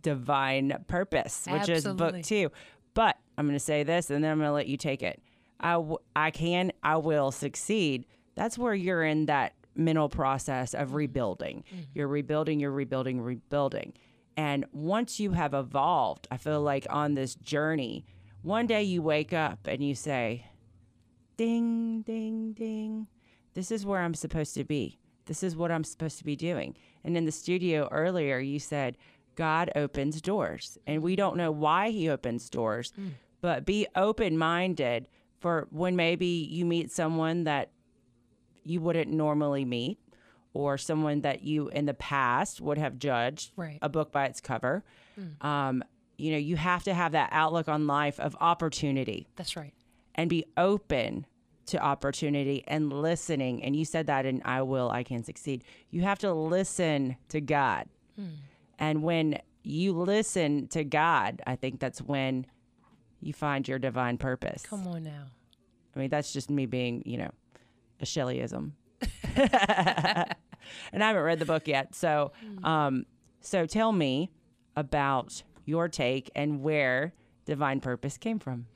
divine 0.00 0.82
purpose, 0.88 1.46
which 1.50 1.68
is 1.68 1.84
book 1.84 2.22
two. 2.22 2.50
But 2.94 3.16
I'm 3.38 3.46
going 3.46 3.58
to 3.58 3.64
say 3.64 3.82
this 3.82 4.10
and 4.10 4.22
then 4.24 4.30
I'm 4.32 4.38
going 4.38 4.48
to 4.48 4.52
let 4.54 4.66
you 4.68 4.76
take 4.76 5.02
it. 5.02 5.22
I, 5.60 5.72
w- 5.74 5.98
I 6.16 6.30
can, 6.30 6.72
I 6.82 6.96
will 6.96 7.30
succeed. 7.30 8.06
That's 8.34 8.58
where 8.58 8.74
you're 8.74 9.04
in 9.04 9.26
that 9.26 9.52
mental 9.74 10.08
process 10.08 10.74
of 10.74 10.88
mm-hmm. 10.88 10.96
rebuilding. 10.96 11.64
Mm-hmm. 11.68 11.82
You're 11.94 12.08
rebuilding, 12.08 12.60
you're 12.60 12.70
rebuilding, 12.70 13.20
rebuilding. 13.20 13.94
And 14.36 14.64
once 14.72 15.20
you 15.20 15.32
have 15.32 15.54
evolved, 15.54 16.26
I 16.30 16.36
feel 16.36 16.62
like 16.62 16.86
on 16.88 17.14
this 17.14 17.34
journey, 17.34 18.06
one 18.42 18.66
day 18.66 18.82
you 18.82 19.02
wake 19.02 19.32
up 19.32 19.66
and 19.66 19.82
you 19.82 19.94
say, 19.94 20.46
ding, 21.36 22.02
ding, 22.02 22.52
ding. 22.52 23.06
This 23.54 23.70
is 23.70 23.84
where 23.84 24.00
I'm 24.00 24.14
supposed 24.14 24.54
to 24.54 24.64
be. 24.64 24.98
This 25.26 25.42
is 25.42 25.56
what 25.56 25.70
I'm 25.70 25.84
supposed 25.84 26.18
to 26.18 26.24
be 26.24 26.36
doing. 26.36 26.76
And 27.04 27.16
in 27.16 27.24
the 27.24 27.32
studio 27.32 27.88
earlier, 27.90 28.38
you 28.38 28.58
said, 28.58 28.96
God 29.34 29.70
opens 29.76 30.20
doors. 30.20 30.78
And 30.86 31.02
we 31.02 31.16
don't 31.16 31.36
know 31.36 31.50
why 31.50 31.90
he 31.90 32.08
opens 32.08 32.50
doors, 32.50 32.92
mm. 32.98 33.10
but 33.40 33.64
be 33.64 33.86
open 33.94 34.38
minded 34.38 35.08
for 35.40 35.66
when 35.70 35.96
maybe 35.96 36.26
you 36.26 36.64
meet 36.64 36.90
someone 36.90 37.44
that 37.44 37.71
you 38.64 38.80
wouldn't 38.80 39.10
normally 39.10 39.64
meet 39.64 39.98
or 40.54 40.76
someone 40.78 41.22
that 41.22 41.42
you 41.42 41.68
in 41.68 41.86
the 41.86 41.94
past 41.94 42.60
would 42.60 42.78
have 42.78 42.98
judged 42.98 43.52
Right. 43.56 43.78
a 43.82 43.88
book 43.88 44.12
by 44.12 44.26
its 44.26 44.40
cover. 44.40 44.84
Um, 45.40 45.82
you 46.18 46.30
know, 46.32 46.38
you 46.38 46.56
have 46.56 46.84
to 46.84 46.94
have 46.94 47.12
that 47.12 47.30
outlook 47.32 47.68
on 47.68 47.86
life 47.86 48.20
of 48.20 48.36
opportunity 48.40 49.28
That's 49.36 49.56
right. 49.56 49.72
and 50.14 50.28
be 50.30 50.44
open 50.56 51.26
to 51.66 51.78
opportunity 51.78 52.64
and 52.66 52.92
listening. 52.92 53.62
And 53.62 53.74
you 53.74 53.84
said 53.84 54.06
that 54.08 54.26
in 54.26 54.42
I 54.44 54.62
Will, 54.62 54.90
I 54.90 55.04
Can 55.04 55.22
Succeed. 55.24 55.64
You 55.90 56.02
have 56.02 56.18
to 56.20 56.32
listen 56.32 57.16
to 57.28 57.40
God. 57.40 57.86
And 58.78 59.02
when 59.02 59.38
you 59.62 59.92
listen 59.92 60.66
to 60.68 60.84
God, 60.84 61.40
I 61.46 61.56
think 61.56 61.78
that's 61.80 62.00
when 62.02 62.46
you 63.20 63.32
find 63.32 63.66
your 63.68 63.78
divine 63.78 64.18
purpose. 64.18 64.64
Come 64.66 64.86
on 64.88 65.04
now. 65.04 65.26
I 65.94 65.98
mean, 66.00 66.10
that's 66.10 66.32
just 66.32 66.50
me 66.50 66.66
being, 66.66 67.02
you 67.06 67.18
know, 67.18 67.30
a 68.02 68.06
Shelleyism. 68.06 68.72
and 70.92 71.02
I 71.02 71.06
haven't 71.06 71.22
read 71.22 71.38
the 71.38 71.44
book 71.44 71.66
yet. 71.66 71.94
So, 71.94 72.32
um, 72.62 73.06
so 73.40 73.66
tell 73.66 73.92
me 73.92 74.30
about 74.76 75.42
your 75.64 75.88
take 75.88 76.30
and 76.34 76.62
where 76.62 77.14
divine 77.44 77.80
purpose 77.80 78.16
came 78.16 78.38
from. 78.38 78.66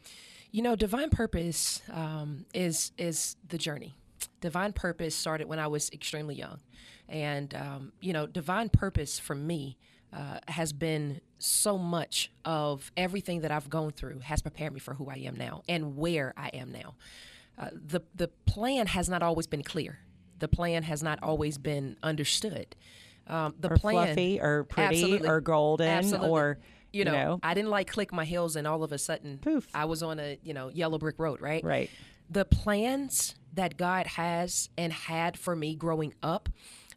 You 0.51 0.63
know, 0.63 0.77
divine 0.77 1.11
purpose 1.11 1.83
um, 1.93 2.47
is 2.55 2.93
is 2.97 3.37
the 3.49 3.59
journey. 3.59 3.95
Divine 4.41 4.73
purpose 4.73 5.15
started 5.15 5.49
when 5.49 5.59
I 5.59 5.67
was 5.67 5.91
extremely 5.91 6.35
young, 6.35 6.61
and 7.09 7.55
um, 7.55 7.93
you 8.01 8.13
know, 8.13 8.27
divine 8.27 8.69
purpose 8.69 9.19
for 9.19 9.35
me 9.35 9.77
uh, 10.13 10.39
has 10.49 10.73
been 10.73 11.21
so 11.39 11.77
much 11.77 12.31
of 12.45 12.91
everything 12.97 13.43
that 13.43 13.51
I've 13.51 13.69
gone 13.69 13.91
through 13.91 14.21
has 14.21 14.41
prepared 14.41 14.73
me 14.73 14.81
for 14.81 14.95
who 14.95 15.11
I 15.11 15.17
am 15.17 15.37
now 15.37 15.63
and 15.69 15.97
where 15.97 16.33
I 16.37 16.49
am 16.49 16.73
now. 16.73 16.95
Uh, 17.59 17.71
the 17.73 18.01
the 18.15 18.29
plan 18.45 18.87
has 18.89 19.09
not 19.09 19.23
always 19.23 19.47
been 19.47 19.63
clear. 19.63 20.01
The 20.39 20.49
plan 20.49 20.83
has 20.83 21.03
not 21.03 21.19
always 21.23 21.57
been 21.59 21.97
understood. 22.03 22.77
Um, 23.27 23.55
the 23.59 23.73
Or 23.73 23.77
plan, 23.77 24.07
fluffy 24.07 24.41
or 24.41 24.65
pretty 24.65 24.97
Absolutely. 25.03 25.29
or 25.29 25.41
golden 25.41 25.89
Absolutely. 25.89 26.29
or, 26.29 26.59
you 26.93 27.05
know, 27.05 27.41
I 27.43 27.55
didn't 27.55 27.71
like 27.71 27.91
click 27.91 28.13
my 28.13 28.25
heels 28.25 28.55
and 28.55 28.67
all 28.67 28.85
of 28.85 28.93
a 28.93 28.99
sudden 28.99 29.39
Poof. 29.39 29.67
I 29.75 29.87
was 29.87 30.03
on 30.03 30.21
a, 30.21 30.39
you 30.45 30.55
know, 30.55 30.69
yellow 30.69 30.99
brick 30.99 31.19
road, 31.19 31.41
right? 31.41 31.65
right. 31.65 31.91
The 32.31 32.45
plans 32.45 33.35
that 33.55 33.77
God 33.77 34.07
has 34.07 34.69
and 34.77 34.93
had 34.93 35.39
for 35.39 35.57
me 35.57 35.75
growing 35.75 36.15
up 36.23 36.49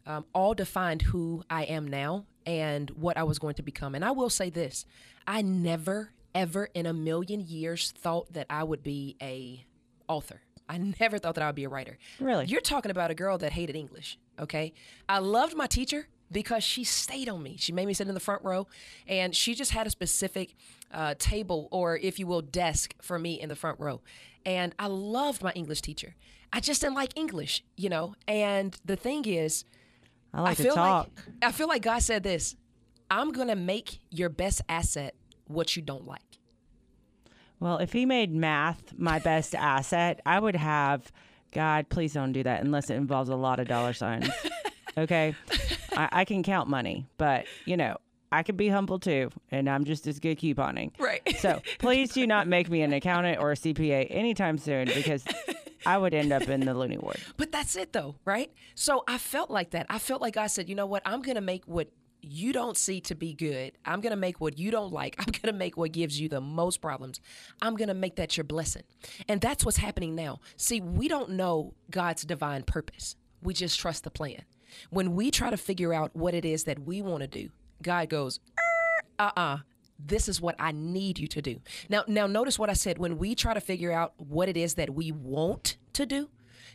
um, 0.06 0.24
all 0.34 0.54
defined 0.54 1.02
who 1.02 1.42
I 1.50 1.64
am 1.64 1.88
now 1.88 2.26
and 2.46 2.90
what 2.90 3.16
I 3.16 3.22
was 3.24 3.38
going 3.38 3.54
to 3.54 3.62
become. 3.62 3.94
And 3.94 4.04
I 4.04 4.10
will 4.12 4.30
say 4.30 4.50
this 4.50 4.84
I 5.26 5.42
never, 5.42 6.12
ever 6.34 6.68
in 6.74 6.86
a 6.86 6.92
million 6.92 7.40
years 7.40 7.92
thought 7.92 8.32
that 8.34 8.46
I 8.50 8.62
would 8.62 8.82
be 8.82 9.16
a 9.20 9.64
author. 10.06 10.42
I 10.70 10.78
never 11.00 11.18
thought 11.18 11.34
that 11.34 11.42
I 11.42 11.46
would 11.48 11.56
be 11.56 11.64
a 11.64 11.68
writer. 11.68 11.98
Really? 12.20 12.46
You're 12.46 12.60
talking 12.60 12.92
about 12.92 13.10
a 13.10 13.14
girl 13.14 13.36
that 13.38 13.50
hated 13.52 13.74
English, 13.74 14.18
okay? 14.38 14.72
I 15.08 15.18
loved 15.18 15.56
my 15.56 15.66
teacher 15.66 16.06
because 16.30 16.62
she 16.62 16.84
stayed 16.84 17.28
on 17.28 17.42
me. 17.42 17.56
She 17.58 17.72
made 17.72 17.86
me 17.86 17.92
sit 17.92 18.06
in 18.06 18.14
the 18.14 18.20
front 18.20 18.44
row, 18.44 18.68
and 19.08 19.34
she 19.34 19.56
just 19.56 19.72
had 19.72 19.88
a 19.88 19.90
specific 19.90 20.54
uh, 20.92 21.14
table, 21.18 21.66
or 21.72 21.96
if 21.96 22.20
you 22.20 22.28
will, 22.28 22.40
desk 22.40 22.94
for 23.02 23.18
me 23.18 23.40
in 23.40 23.48
the 23.48 23.56
front 23.56 23.80
row. 23.80 24.00
And 24.46 24.72
I 24.78 24.86
loved 24.86 25.42
my 25.42 25.50
English 25.52 25.82
teacher. 25.82 26.14
I 26.52 26.60
just 26.60 26.82
didn't 26.82 26.94
like 26.94 27.16
English, 27.16 27.64
you 27.76 27.88
know? 27.88 28.14
And 28.28 28.78
the 28.84 28.96
thing 28.96 29.24
is, 29.24 29.64
I 30.32 30.42
like 30.42 30.60
I 30.60 30.62
to 30.62 30.68
talk. 30.70 31.10
like 31.16 31.34
I 31.42 31.50
feel 31.50 31.66
like 31.66 31.82
God 31.82 32.00
said 32.02 32.22
this. 32.22 32.54
I'm 33.10 33.32
gonna 33.32 33.56
make 33.56 33.98
your 34.10 34.28
best 34.28 34.62
asset 34.68 35.16
what 35.48 35.74
you 35.74 35.82
don't 35.82 36.06
like. 36.06 36.29
Well, 37.60 37.78
if 37.78 37.92
he 37.92 38.06
made 38.06 38.34
math 38.34 38.98
my 38.98 39.18
best 39.18 39.54
asset, 39.54 40.20
I 40.26 40.40
would 40.40 40.56
have 40.56 41.12
God, 41.52 41.88
please 41.88 42.12
don't 42.12 42.32
do 42.32 42.42
that 42.42 42.62
unless 42.62 42.90
it 42.90 42.94
involves 42.94 43.28
a 43.28 43.36
lot 43.36 43.60
of 43.60 43.68
dollar 43.68 43.92
signs. 43.92 44.30
Okay. 44.96 45.34
I, 45.92 46.08
I 46.12 46.24
can 46.24 46.42
count 46.42 46.68
money, 46.68 47.06
but 47.16 47.46
you 47.64 47.76
know, 47.76 47.96
I 48.32 48.42
could 48.42 48.56
be 48.56 48.68
humble 48.68 48.98
too, 48.98 49.30
and 49.50 49.68
I'm 49.68 49.84
just 49.84 50.06
as 50.06 50.20
good 50.20 50.38
couponing. 50.38 50.92
Right. 50.98 51.36
So 51.38 51.62
please 51.78 52.12
do 52.12 52.26
not 52.26 52.46
make 52.46 52.70
me 52.70 52.82
an 52.82 52.92
accountant 52.92 53.40
or 53.40 53.52
a 53.52 53.56
CPA 53.56 54.06
anytime 54.10 54.58
soon 54.58 54.86
because 54.86 55.24
I 55.86 55.98
would 55.98 56.14
end 56.14 56.32
up 56.32 56.48
in 56.48 56.60
the 56.60 56.74
loony 56.74 56.98
ward. 56.98 57.18
But 57.36 57.50
that's 57.52 57.76
it 57.76 57.92
though, 57.92 58.14
right? 58.24 58.52
So 58.74 59.04
I 59.08 59.18
felt 59.18 59.50
like 59.50 59.70
that. 59.70 59.86
I 59.88 59.98
felt 59.98 60.20
like 60.20 60.36
I 60.36 60.46
said, 60.46 60.68
you 60.68 60.74
know 60.74 60.86
what? 60.86 61.02
I'm 61.04 61.22
gonna 61.22 61.40
make 61.40 61.64
what 61.66 61.88
you 62.22 62.52
don't 62.52 62.76
see 62.76 63.00
to 63.02 63.14
be 63.14 63.34
good. 63.34 63.72
I'm 63.84 64.00
going 64.00 64.10
to 64.10 64.16
make 64.16 64.40
what 64.40 64.58
you 64.58 64.70
don't 64.70 64.92
like. 64.92 65.16
I'm 65.18 65.26
going 65.26 65.52
to 65.52 65.52
make 65.52 65.76
what 65.76 65.92
gives 65.92 66.20
you 66.20 66.28
the 66.28 66.40
most 66.40 66.80
problems. 66.80 67.20
I'm 67.62 67.76
going 67.76 67.88
to 67.88 67.94
make 67.94 68.16
that 68.16 68.36
your 68.36 68.44
blessing. 68.44 68.82
And 69.28 69.40
that's 69.40 69.64
what's 69.64 69.78
happening 69.78 70.14
now. 70.14 70.40
See, 70.56 70.80
we 70.80 71.08
don't 71.08 71.30
know 71.30 71.74
God's 71.90 72.24
divine 72.24 72.62
purpose. 72.62 73.16
We 73.42 73.54
just 73.54 73.78
trust 73.78 74.04
the 74.04 74.10
plan. 74.10 74.42
When 74.90 75.14
we 75.14 75.30
try 75.30 75.50
to 75.50 75.56
figure 75.56 75.92
out 75.92 76.14
what 76.14 76.34
it 76.34 76.44
is 76.44 76.64
that 76.64 76.80
we 76.80 77.02
want 77.02 77.22
to 77.22 77.26
do, 77.26 77.50
God 77.82 78.08
goes, 78.08 78.40
uh 79.18 79.22
uh-uh, 79.24 79.40
uh 79.40 79.58
this 80.06 80.28
is 80.28 80.40
what 80.40 80.56
I 80.58 80.72
need 80.72 81.18
you 81.18 81.26
to 81.28 81.42
do. 81.42 81.60
Now, 81.88 82.04
now 82.06 82.26
notice 82.26 82.58
what 82.58 82.70
I 82.70 82.74
said. 82.74 82.98
When 82.98 83.18
we 83.18 83.34
try 83.34 83.52
to 83.52 83.60
figure 83.60 83.92
out 83.92 84.14
what 84.16 84.48
it 84.48 84.56
is 84.56 84.74
that 84.74 84.94
we 84.94 85.12
want 85.12 85.76
to 85.92 86.06
do, 86.06 86.30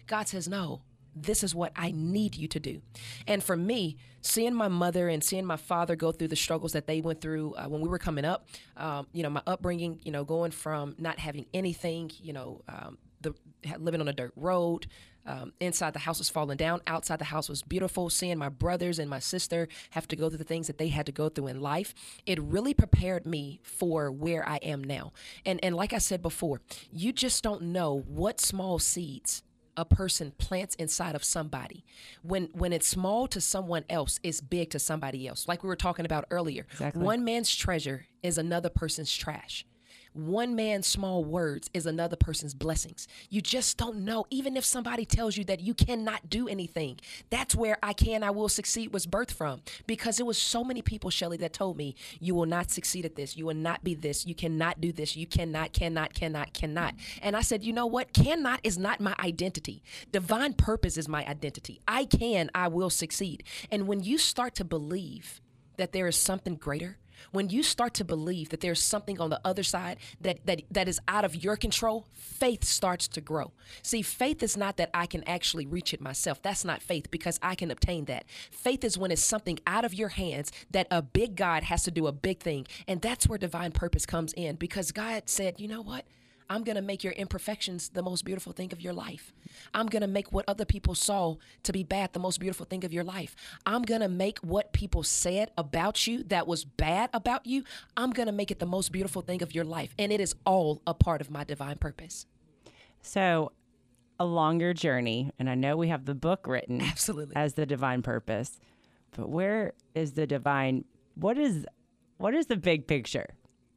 God 0.08 0.28
says, 0.28 0.48
no, 0.48 0.82
this 1.16 1.44
is 1.44 1.56
what 1.56 1.72
I 1.76 1.92
need 1.92 2.36
you 2.36 2.48
to 2.50 2.60
do. 2.60 2.82
And 3.28 3.44
for 3.44 3.56
me, 3.56 3.98
seeing 4.22 4.54
my 4.54 4.68
mother 4.68 5.08
and 5.08 5.24
seeing 5.24 5.46
my 5.46 5.56
father 5.56 5.96
go 5.96 6.12
through 6.12 6.28
the 6.28 6.36
struggles 6.36 6.74
that 6.74 6.88
they 6.88 7.02
went 7.02 7.22
through 7.22 7.54
uh, 7.56 7.66
when 7.68 7.82
we 7.82 7.88
were 7.88 8.00
coming 8.00 8.26
up, 8.26 8.48
um, 8.78 9.08
you 9.14 9.24
know, 9.24 9.30
my 9.30 9.42
upbringing, 9.48 10.00
you 10.04 10.12
know, 10.12 10.24
going 10.24 10.52
from 10.52 10.96
not 10.98 11.20
having 11.20 11.46
anything, 11.54 12.12
you 12.22 12.34
know, 12.34 12.62
um, 12.68 12.98
the 13.22 13.34
living 13.80 14.02
on 14.02 14.08
a 14.08 14.14
dirt 14.14 14.34
road. 14.36 14.88
Um, 15.28 15.54
inside 15.60 15.94
the 15.94 16.00
house 16.00 16.20
was 16.20 16.30
falling 16.30 16.58
down. 16.58 16.82
Outside 16.86 17.18
the 17.18 17.26
house 17.26 17.50
was 17.50 17.64
beautiful. 17.64 18.12
Seeing 18.12 18.38
my 18.38 18.50
brothers 18.50 19.00
and 19.00 19.10
my 19.10 19.18
sister 19.18 19.68
have 19.90 20.08
to 20.10 20.16
go 20.16 20.30
through 20.30 20.38
the 20.38 20.44
things 20.44 20.68
that 20.68 20.78
they 20.78 20.90
had 20.90 21.08
to 21.08 21.12
go 21.12 21.30
through 21.30 21.48
in 21.48 21.62
life, 21.62 21.96
it 22.28 22.40
really 22.40 22.76
prepared 22.76 23.26
me 23.26 23.60
for 23.64 24.12
where 24.12 24.48
I 24.48 24.58
am 24.58 24.84
now. 24.84 25.14
And 25.44 25.60
and 25.64 25.76
like 25.76 25.94
I 25.94 25.98
said 25.98 26.22
before, 26.22 26.62
you 26.92 27.12
just 27.12 27.44
don't 27.44 27.64
know 27.64 28.04
what 28.08 28.40
small 28.40 28.78
seeds 28.78 29.42
a 29.78 29.86
person 29.86 30.32
plants 30.38 30.76
inside 30.76 31.16
of 31.16 31.24
somebody. 31.24 31.84
When 32.22 32.50
when 32.54 32.74
it's 32.74 32.88
small 32.88 33.28
to 33.28 33.42
someone 33.42 33.86
else 33.90 34.20
it's 34.24 34.42
big 34.42 34.70
to 34.72 34.80
somebody 34.80 35.28
else. 35.28 35.48
Like 35.48 35.64
we 35.64 35.68
were 35.68 35.76
talking 35.76 36.06
about 36.06 36.26
earlier. 36.32 36.66
Exactly. 36.72 37.02
one 37.02 37.24
man's 37.24 37.54
treasure 37.56 38.06
is 38.24 38.38
another 38.38 38.70
person's 38.70 39.16
trash 39.16 39.66
one 40.16 40.56
man's 40.56 40.88
small 40.88 41.24
words 41.24 41.70
is 41.74 41.86
another 41.86 42.16
person's 42.16 42.54
blessings. 42.54 43.08
You 43.30 43.42
just 43.42 43.78
don't 43.78 43.98
know. 43.98 44.26
Even 44.30 44.56
if 44.56 44.64
somebody 44.64 45.06
tells 45.06 45.38
you 45.38 45.44
that 45.46 45.60
you 45.60 45.74
cannot 45.74 46.30
do 46.30 46.48
anything, 46.48 47.00
that's 47.30 47.56
where 47.56 47.78
I 47.84 47.94
can, 47.94 48.24
I 48.24 48.32
will 48.32 48.50
succeed 48.50 48.94
was 48.94 49.06
birthed 49.06 49.32
from. 49.32 49.62
Because 49.88 50.20
it 50.20 50.26
was 50.26 50.38
so 50.38 50.64
many 50.64 50.82
people, 50.82 51.10
Shelly, 51.10 51.38
that 51.38 51.54
told 51.54 51.78
me, 51.78 51.96
you 52.20 52.34
will 52.34 52.46
not 52.46 52.72
succeed 52.72 53.06
at 53.06 53.16
this. 53.16 53.36
You 53.36 53.46
will 53.46 53.54
not 53.54 53.84
be 53.84 53.94
this. 53.94 54.26
You 54.26 54.36
cannot 54.36 54.80
do 54.80 54.92
this. 54.92 55.16
You 55.16 55.28
cannot, 55.28 55.74
cannot, 55.74 56.14
cannot, 56.14 56.54
cannot. 56.54 56.96
And 57.22 57.36
I 57.36 57.42
said, 57.42 57.64
you 57.64 57.74
know 57.74 57.86
what? 57.86 58.14
Cannot 58.14 58.62
is 58.64 58.78
not 58.78 59.02
my 59.02 59.16
identity. 59.20 59.84
Divine 60.12 60.54
purpose 60.54 60.98
is 60.98 61.08
my 61.10 61.26
identity. 61.26 61.82
I 61.88 62.06
can, 62.06 62.50
I 62.56 62.70
will 62.70 62.90
succeed. 62.90 63.44
And 63.72 63.88
when 63.88 64.04
you 64.04 64.18
start 64.18 64.56
to 64.56 64.64
believe 64.64 65.42
that 65.78 65.92
there 65.92 66.08
is 66.08 66.16
something 66.16 66.56
greater, 66.56 66.98
when 67.32 67.50
you 67.50 67.64
start 67.64 67.94
to 67.96 68.04
believe 68.06 68.50
that 68.50 68.62
there's 68.62 68.82
something 68.82 69.20
on 69.20 69.30
the 69.30 69.40
other 69.44 69.64
side 69.64 69.98
that, 70.22 70.46
that, 70.46 70.64
that 70.72 70.88
is 70.88 71.00
out 71.08 71.26
of 71.26 71.44
your 71.44 71.56
control, 71.56 72.08
faith 72.14 72.64
starts 72.64 73.08
to 73.10 73.22
grow. 73.22 73.52
See, 73.82 74.02
faith 74.02 74.42
is 74.44 74.58
not 74.58 74.78
that 74.78 74.90
I 74.94 75.06
can 75.06 75.24
actually 75.26 75.66
reach 75.66 75.94
it 75.94 76.02
myself. 76.02 76.42
That's 76.42 76.66
not 76.66 76.82
faith 76.82 77.10
because 77.12 77.40
I 77.42 77.56
can 77.56 77.72
obtain 77.72 78.06
that. 78.06 78.26
Faith 78.52 78.84
is 78.84 78.98
when 78.98 79.12
it's 79.12 79.24
something 79.24 79.60
out 79.68 79.86
of 79.86 79.94
your 79.94 80.10
hands 80.10 80.52
that 80.72 80.88
a 80.92 81.02
big 81.02 81.36
God 81.36 81.64
has 81.64 81.84
to 81.84 81.92
do 81.92 82.08
a 82.08 82.12
big 82.12 82.40
thing. 82.40 82.68
And 82.88 83.02
that's 83.02 83.28
where 83.28 83.38
divine 83.38 83.72
purpose 83.72 84.06
comes 84.06 84.34
in 84.34 84.56
because 84.56 84.92
God 84.92 85.24
said, 85.26 85.60
you 85.60 85.68
know 85.68 85.82
what? 85.82 86.06
I'm 86.50 86.64
going 86.64 86.76
to 86.76 86.82
make 86.82 87.04
your 87.04 87.14
imperfections 87.14 87.90
the 87.90 88.04
most 88.04 88.26
beautiful 88.26 88.54
thing 88.54 88.72
of 88.72 88.82
your 88.82 88.94
life. 88.94 89.34
I'm 89.74 89.88
going 89.88 90.02
to 90.02 90.08
make 90.08 90.32
what 90.32 90.46
other 90.48 90.66
people 90.66 90.96
saw 90.96 91.38
to 91.64 91.74
be 91.74 91.84
bad 91.84 92.14
the 92.14 92.20
most 92.20 92.40
beautiful 92.40 92.66
thing 92.66 92.86
of 92.86 92.94
your 92.94 93.04
life. 93.04 93.36
I'm 93.66 93.82
going 93.82 94.02
to 94.02 94.10
make 94.10 94.40
what 94.40 94.74
people 94.74 95.04
said 95.04 95.52
about 95.58 96.08
you 96.08 96.24
that 96.26 96.48
was 96.48 96.66
bad 96.66 97.10
about 97.14 97.46
you, 97.46 97.64
I'm 97.98 98.12
going 98.12 98.28
to 98.28 98.32
make 98.32 98.52
it 98.52 98.60
the 98.60 98.66
most 98.66 98.92
beautiful 98.92 99.22
thing 99.22 99.42
of 99.42 99.54
your 99.54 99.66
life. 99.66 99.94
And 99.98 100.12
it 100.12 100.22
is 100.22 100.36
all 100.46 100.82
a 100.86 100.94
part 100.94 101.22
of 101.22 101.30
my 101.30 101.44
divine 101.44 101.78
purpose. 101.78 102.26
So, 103.02 103.52
a 104.20 104.26
longer 104.26 104.74
journey, 104.74 105.32
and 105.38 105.50
I 105.50 105.56
know 105.56 105.76
we 105.76 105.90
have 105.90 106.06
the 106.06 106.16
book 106.16 106.48
written 106.48 106.82
absolutely 106.82 107.36
as 107.36 107.54
the 107.54 107.66
divine 107.66 108.02
purpose, 108.02 108.60
but 109.16 109.30
where 109.30 109.74
is 109.94 110.14
the 110.14 110.26
divine? 110.26 110.86
What 111.16 111.38
is 111.38 111.66
what 112.18 112.34
is 112.34 112.48
the 112.48 112.58
big 112.58 112.88
picture? 112.88 113.36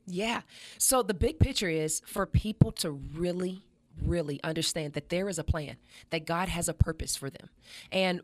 Yeah. 0.09 0.43
So 0.79 1.03
the 1.03 1.15
big 1.15 1.39
picture 1.39 1.69
is 1.69 2.01
for 2.07 2.27
people 2.27 2.73
to 2.73 2.91
really, 2.91 3.63
really 4.03 4.41
understand 4.43 4.95
that 4.95 5.11
there 5.11 5.29
is 5.29 5.39
a 5.39 5.45
plan, 5.45 5.77
that 6.11 6.27
God 6.27 6.49
has 6.49 6.69
a 6.69 6.75
purpose 6.75 7.17
for 7.17 7.31
them. 7.31 7.49
And 7.93 8.23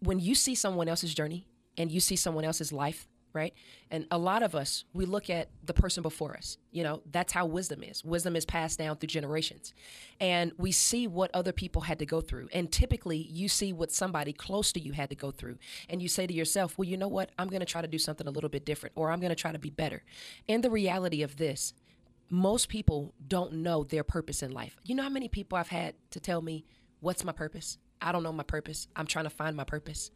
when 0.00 0.20
you 0.20 0.34
see 0.34 0.54
someone 0.54 0.88
else's 0.88 1.14
journey 1.14 1.46
and 1.78 1.90
you 1.90 2.00
see 2.00 2.16
someone 2.16 2.44
else's 2.44 2.72
life 2.72 3.08
right? 3.34 3.52
And 3.90 4.06
a 4.10 4.16
lot 4.16 4.42
of 4.42 4.54
us, 4.54 4.84
we 4.94 5.04
look 5.04 5.28
at 5.28 5.48
the 5.64 5.74
person 5.74 6.02
before 6.02 6.36
us. 6.36 6.56
You 6.70 6.84
know, 6.84 7.02
that's 7.10 7.32
how 7.32 7.46
wisdom 7.46 7.82
is. 7.82 8.04
Wisdom 8.04 8.36
is 8.36 8.44
passed 8.44 8.78
down 8.78 8.96
through 8.96 9.08
generations. 9.08 9.74
And 10.20 10.52
we 10.56 10.70
see 10.70 11.06
what 11.08 11.32
other 11.34 11.52
people 11.52 11.82
had 11.82 11.98
to 11.98 12.06
go 12.06 12.20
through. 12.20 12.48
And 12.52 12.70
typically, 12.70 13.18
you 13.18 13.48
see 13.48 13.72
what 13.72 13.90
somebody 13.90 14.32
close 14.32 14.72
to 14.72 14.80
you 14.80 14.92
had 14.92 15.10
to 15.10 15.16
go 15.16 15.32
through. 15.32 15.58
And 15.90 16.00
you 16.00 16.08
say 16.08 16.26
to 16.26 16.32
yourself, 16.32 16.78
well, 16.78 16.88
you 16.88 16.96
know 16.96 17.08
what? 17.08 17.30
I'm 17.36 17.48
going 17.48 17.60
to 17.60 17.66
try 17.66 17.82
to 17.82 17.88
do 17.88 17.98
something 17.98 18.26
a 18.26 18.30
little 18.30 18.50
bit 18.50 18.64
different, 18.64 18.92
or 18.96 19.10
I'm 19.10 19.20
going 19.20 19.30
to 19.30 19.36
try 19.36 19.50
to 19.50 19.58
be 19.58 19.70
better. 19.70 20.04
And 20.48 20.62
the 20.62 20.70
reality 20.70 21.22
of 21.22 21.36
this, 21.36 21.74
most 22.30 22.68
people 22.68 23.14
don't 23.26 23.52
know 23.54 23.82
their 23.82 24.04
purpose 24.04 24.42
in 24.42 24.52
life. 24.52 24.76
You 24.84 24.94
know 24.94 25.02
how 25.02 25.08
many 25.08 25.28
people 25.28 25.58
I've 25.58 25.68
had 25.68 25.94
to 26.10 26.20
tell 26.20 26.40
me, 26.40 26.64
what's 27.00 27.24
my 27.24 27.32
purpose? 27.32 27.78
I 28.00 28.12
don't 28.12 28.22
know 28.22 28.32
my 28.32 28.44
purpose. 28.44 28.86
I'm 28.94 29.06
trying 29.06 29.24
to 29.24 29.30
find 29.30 29.56
my 29.56 29.64
purpose. 29.64 30.10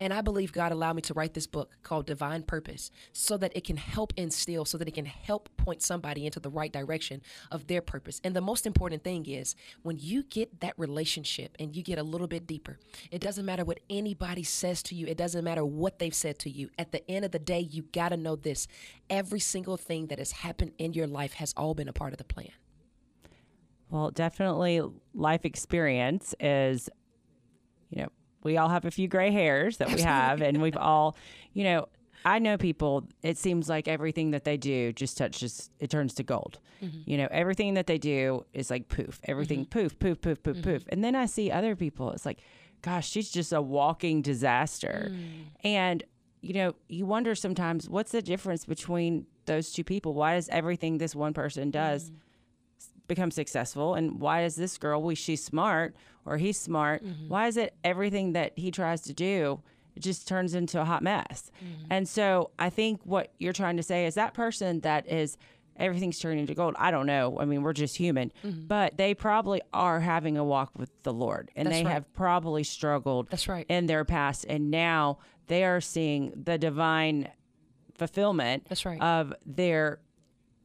And 0.00 0.12
I 0.12 0.20
believe 0.20 0.52
God 0.52 0.72
allowed 0.72 0.96
me 0.96 1.02
to 1.02 1.14
write 1.14 1.34
this 1.34 1.46
book 1.46 1.70
called 1.82 2.06
Divine 2.06 2.42
Purpose 2.42 2.90
so 3.12 3.36
that 3.36 3.56
it 3.56 3.64
can 3.64 3.76
help 3.76 4.12
instill, 4.16 4.64
so 4.64 4.78
that 4.78 4.88
it 4.88 4.94
can 4.94 5.06
help 5.06 5.48
point 5.56 5.82
somebody 5.82 6.26
into 6.26 6.40
the 6.40 6.50
right 6.50 6.72
direction 6.72 7.22
of 7.50 7.66
their 7.66 7.80
purpose. 7.80 8.20
And 8.24 8.34
the 8.34 8.40
most 8.40 8.66
important 8.66 9.04
thing 9.04 9.26
is 9.26 9.54
when 9.82 9.98
you 9.98 10.22
get 10.22 10.60
that 10.60 10.74
relationship 10.76 11.56
and 11.58 11.74
you 11.74 11.82
get 11.82 11.98
a 11.98 12.02
little 12.02 12.26
bit 12.26 12.46
deeper, 12.46 12.78
it 13.10 13.20
doesn't 13.20 13.44
matter 13.44 13.64
what 13.64 13.80
anybody 13.90 14.42
says 14.42 14.82
to 14.84 14.94
you, 14.94 15.06
it 15.06 15.16
doesn't 15.16 15.44
matter 15.44 15.64
what 15.64 15.98
they've 15.98 16.14
said 16.14 16.38
to 16.40 16.50
you. 16.50 16.70
At 16.78 16.92
the 16.92 17.08
end 17.10 17.24
of 17.24 17.30
the 17.30 17.38
day, 17.38 17.60
you 17.60 17.82
got 17.82 18.10
to 18.10 18.16
know 18.16 18.36
this 18.36 18.66
every 19.10 19.40
single 19.40 19.76
thing 19.76 20.06
that 20.08 20.18
has 20.18 20.32
happened 20.32 20.72
in 20.78 20.92
your 20.92 21.06
life 21.06 21.34
has 21.34 21.54
all 21.56 21.74
been 21.74 21.88
a 21.88 21.92
part 21.92 22.12
of 22.12 22.18
the 22.18 22.24
plan. 22.24 22.50
Well, 23.90 24.10
definitely 24.10 24.82
life 25.14 25.44
experience 25.44 26.34
is, 26.40 26.88
you 27.90 28.02
know, 28.02 28.08
we 28.44 28.56
all 28.56 28.68
have 28.68 28.84
a 28.84 28.90
few 28.90 29.08
gray 29.08 29.32
hairs 29.32 29.78
that 29.78 29.92
we 29.92 30.02
have, 30.02 30.40
and 30.40 30.62
we've 30.62 30.76
all, 30.80 31.16
you 31.52 31.64
know, 31.64 31.88
I 32.24 32.38
know 32.38 32.56
people, 32.56 33.08
it 33.22 33.36
seems 33.36 33.68
like 33.68 33.86
everything 33.88 34.30
that 34.30 34.44
they 34.44 34.56
do 34.56 34.92
just 34.92 35.18
touches, 35.18 35.70
it 35.78 35.90
turns 35.90 36.14
to 36.14 36.22
gold. 36.22 36.58
Mm-hmm. 36.82 37.10
You 37.10 37.18
know, 37.18 37.28
everything 37.30 37.74
that 37.74 37.86
they 37.86 37.98
do 37.98 38.46
is 38.54 38.70
like 38.70 38.88
poof, 38.88 39.20
everything 39.24 39.66
mm-hmm. 39.66 39.78
poof, 39.80 39.98
poof, 39.98 40.20
poof, 40.20 40.42
poof, 40.42 40.56
mm-hmm. 40.56 40.70
poof. 40.70 40.84
And 40.88 41.04
then 41.04 41.14
I 41.14 41.26
see 41.26 41.50
other 41.50 41.76
people, 41.76 42.12
it's 42.12 42.24
like, 42.24 42.40
gosh, 42.80 43.10
she's 43.10 43.30
just 43.30 43.52
a 43.52 43.60
walking 43.60 44.22
disaster. 44.22 45.10
Mm. 45.10 45.44
And, 45.64 46.04
you 46.40 46.54
know, 46.54 46.74
you 46.88 47.06
wonder 47.06 47.34
sometimes 47.34 47.88
what's 47.88 48.12
the 48.12 48.22
difference 48.22 48.64
between 48.64 49.26
those 49.46 49.72
two 49.72 49.84
people? 49.84 50.14
Why 50.14 50.34
does 50.34 50.48
everything 50.50 50.98
this 50.98 51.14
one 51.14 51.34
person 51.34 51.70
does 51.70 52.10
mm 52.10 52.14
become 53.06 53.30
successful 53.30 53.94
and 53.94 54.20
why 54.20 54.44
is 54.44 54.56
this 54.56 54.78
girl 54.78 55.02
well 55.02 55.14
she's 55.14 55.44
smart 55.44 55.94
or 56.24 56.38
he's 56.38 56.58
smart 56.58 57.04
mm-hmm. 57.04 57.28
why 57.28 57.46
is 57.46 57.56
it 57.56 57.74
everything 57.84 58.32
that 58.32 58.52
he 58.56 58.70
tries 58.70 59.00
to 59.02 59.12
do 59.12 59.60
it 59.94 60.00
just 60.00 60.26
turns 60.26 60.54
into 60.54 60.80
a 60.80 60.84
hot 60.84 61.02
mess 61.02 61.50
mm-hmm. 61.62 61.86
and 61.90 62.08
so 62.08 62.50
i 62.58 62.70
think 62.70 63.00
what 63.04 63.32
you're 63.38 63.52
trying 63.52 63.76
to 63.76 63.82
say 63.82 64.06
is 64.06 64.14
that 64.14 64.34
person 64.34 64.80
that 64.80 65.06
is 65.10 65.36
everything's 65.76 66.18
turning 66.18 66.46
to 66.46 66.54
gold 66.54 66.74
i 66.78 66.90
don't 66.90 67.06
know 67.06 67.36
i 67.40 67.44
mean 67.44 67.62
we're 67.62 67.72
just 67.72 67.96
human 67.96 68.32
mm-hmm. 68.44 68.66
but 68.66 68.96
they 68.96 69.12
probably 69.12 69.60
are 69.72 70.00
having 70.00 70.38
a 70.38 70.44
walk 70.44 70.70
with 70.76 70.90
the 71.02 71.12
lord 71.12 71.50
and 71.56 71.66
That's 71.66 71.78
they 71.78 71.84
right. 71.84 71.92
have 71.92 72.12
probably 72.14 72.64
struggled 72.64 73.28
That's 73.28 73.48
right. 73.48 73.66
in 73.68 73.86
their 73.86 74.04
past 74.04 74.46
and 74.48 74.70
now 74.70 75.18
they 75.46 75.64
are 75.64 75.80
seeing 75.80 76.32
the 76.42 76.56
divine 76.56 77.28
fulfillment 77.96 78.66
That's 78.68 78.86
right. 78.86 79.00
of 79.00 79.34
their 79.44 80.00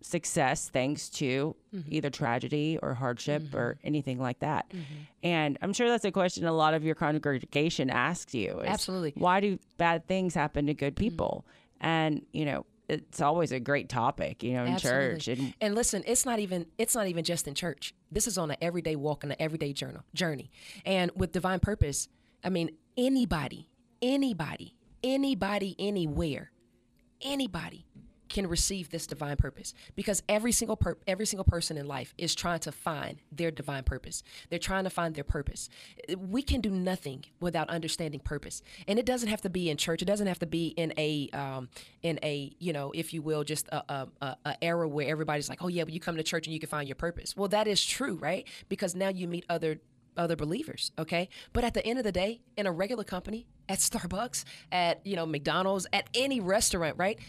success 0.02 0.70
thanks 0.70 1.10
to 1.10 1.56
mm-hmm. 1.76 1.94
either 1.94 2.10
tragedy 2.10 2.80
or 2.82 2.94
hardship 2.94 3.44
mm-hmm. 3.44 3.58
or 3.58 3.78
anything 3.84 4.20
like 4.20 4.40
that. 4.40 4.70
Mm-hmm. 4.70 4.84
And 5.24 5.58
I'm 5.62 5.74
sure 5.74 5.90
that's 5.90 6.06
a 6.06 6.12
question 6.12 6.46
a 6.46 6.54
lot 6.54 6.74
of 6.74 6.84
your 6.84 6.96
congregation 6.96 7.90
asks 7.90 8.34
you. 8.34 8.62
Absolutely. 8.66 9.14
Why 9.16 9.40
do 9.40 9.60
bad 9.78 10.08
things 10.08 10.34
happen 10.34 10.68
to 10.68 10.74
good 10.74 10.96
mm-hmm. 10.96 11.04
people? 11.04 11.46
And, 11.82 12.26
you 12.32 12.46
know, 12.46 12.66
it's 12.88 13.22
always 13.22 13.52
a 13.52 13.60
great 13.60 13.88
topic, 13.88 14.42
you 14.42 14.54
know, 14.54 14.66
in 14.66 14.74
Absolutely. 14.74 15.20
church. 15.20 15.28
And, 15.28 15.54
and 15.62 15.76
listen, 15.76 16.04
it's 16.08 16.26
not 16.26 16.40
even 16.40 16.66
it's 16.78 16.96
not 16.96 17.08
even 17.08 17.24
just 17.24 17.48
in 17.48 17.54
church. 17.54 17.94
This 18.12 18.26
is 18.26 18.38
on 18.38 18.50
an 18.50 18.58
everyday 18.62 18.96
walk 18.96 19.24
and 19.24 19.32
an 19.32 19.38
everyday 19.40 19.74
journal 19.74 20.04
journey. 20.16 20.50
And 20.86 21.12
with 21.16 21.32
divine 21.32 21.60
purpose, 21.60 22.10
I 22.44 22.50
mean, 22.50 22.72
anybody, 22.98 23.70
anybody, 24.02 24.76
anybody, 25.04 25.76
anywhere, 25.78 26.52
anybody 27.22 27.86
can 28.30 28.48
receive 28.48 28.90
this 28.90 29.08
divine 29.08 29.36
purpose 29.36 29.74
because 29.96 30.24
every 30.30 30.52
single 30.52 30.78
per- 30.78 30.98
every 31.08 31.26
single 31.26 31.44
person 31.44 31.78
in 31.78 31.88
life 31.88 32.14
is 32.18 32.36
trying 32.36 32.60
to 32.60 32.72
find 32.72 33.18
their 33.32 33.52
divine 33.52 33.84
purpose. 33.84 34.24
They're 34.50 34.60
trying 34.60 34.84
to 34.86 34.90
find 34.90 35.16
their 35.16 35.24
purpose. 35.24 35.70
We 36.18 36.42
can 36.42 36.62
do 36.62 36.70
nothing 36.70 37.26
without 37.40 37.70
understanding 37.70 38.20
purpose, 38.20 38.62
and 38.88 39.00
it 39.00 39.06
doesn't 39.06 39.30
have 39.30 39.42
to 39.42 39.50
be 39.50 39.70
in 39.70 39.78
church. 39.78 40.02
It 40.02 40.06
doesn't 40.06 40.28
have 40.28 40.40
to 40.40 40.46
be 40.48 40.68
in 40.68 40.94
a 40.98 41.30
um, 41.34 41.70
in 42.04 42.20
a 42.24 42.56
you 42.60 42.74
know, 42.74 42.92
if 42.94 43.14
you 43.14 43.22
will, 43.22 43.44
just 43.44 43.68
a, 43.70 43.84
a, 43.92 44.08
a, 44.22 44.38
a 44.46 44.64
era 44.64 44.88
where 44.88 45.08
everybody's 45.08 45.50
like, 45.50 45.64
oh 45.64 45.68
yeah, 45.68 45.84
but 45.84 45.94
you 45.94 46.00
come 46.00 46.16
to 46.18 46.24
church 46.24 46.48
and 46.48 46.54
you 46.54 46.60
can 46.60 46.70
find 46.70 46.88
your 46.88 46.96
purpose. 46.96 47.36
Well, 47.36 47.50
that 47.50 47.68
is 47.68 47.84
true, 47.84 48.16
right? 48.16 48.48
Because 48.70 48.96
now 48.96 49.10
you 49.10 49.28
meet 49.28 49.46
other 49.50 49.80
other 50.18 50.36
believers 50.36 50.92
okay 51.00 51.30
but 51.54 51.64
at 51.64 51.74
the 51.74 51.86
end 51.86 51.98
of 51.98 52.04
the 52.04 52.12
day 52.12 52.42
in 52.58 52.68
a 52.68 52.72
regular 52.72 53.06
company 53.06 53.48
at 53.70 53.80
starbucks 53.80 54.44
at 54.70 55.06
you 55.06 55.16
know 55.16 55.26
mcdonald's 55.26 55.88
at 55.94 56.10
any 56.14 56.42
restaurant 56.42 56.96
right 56.98 57.20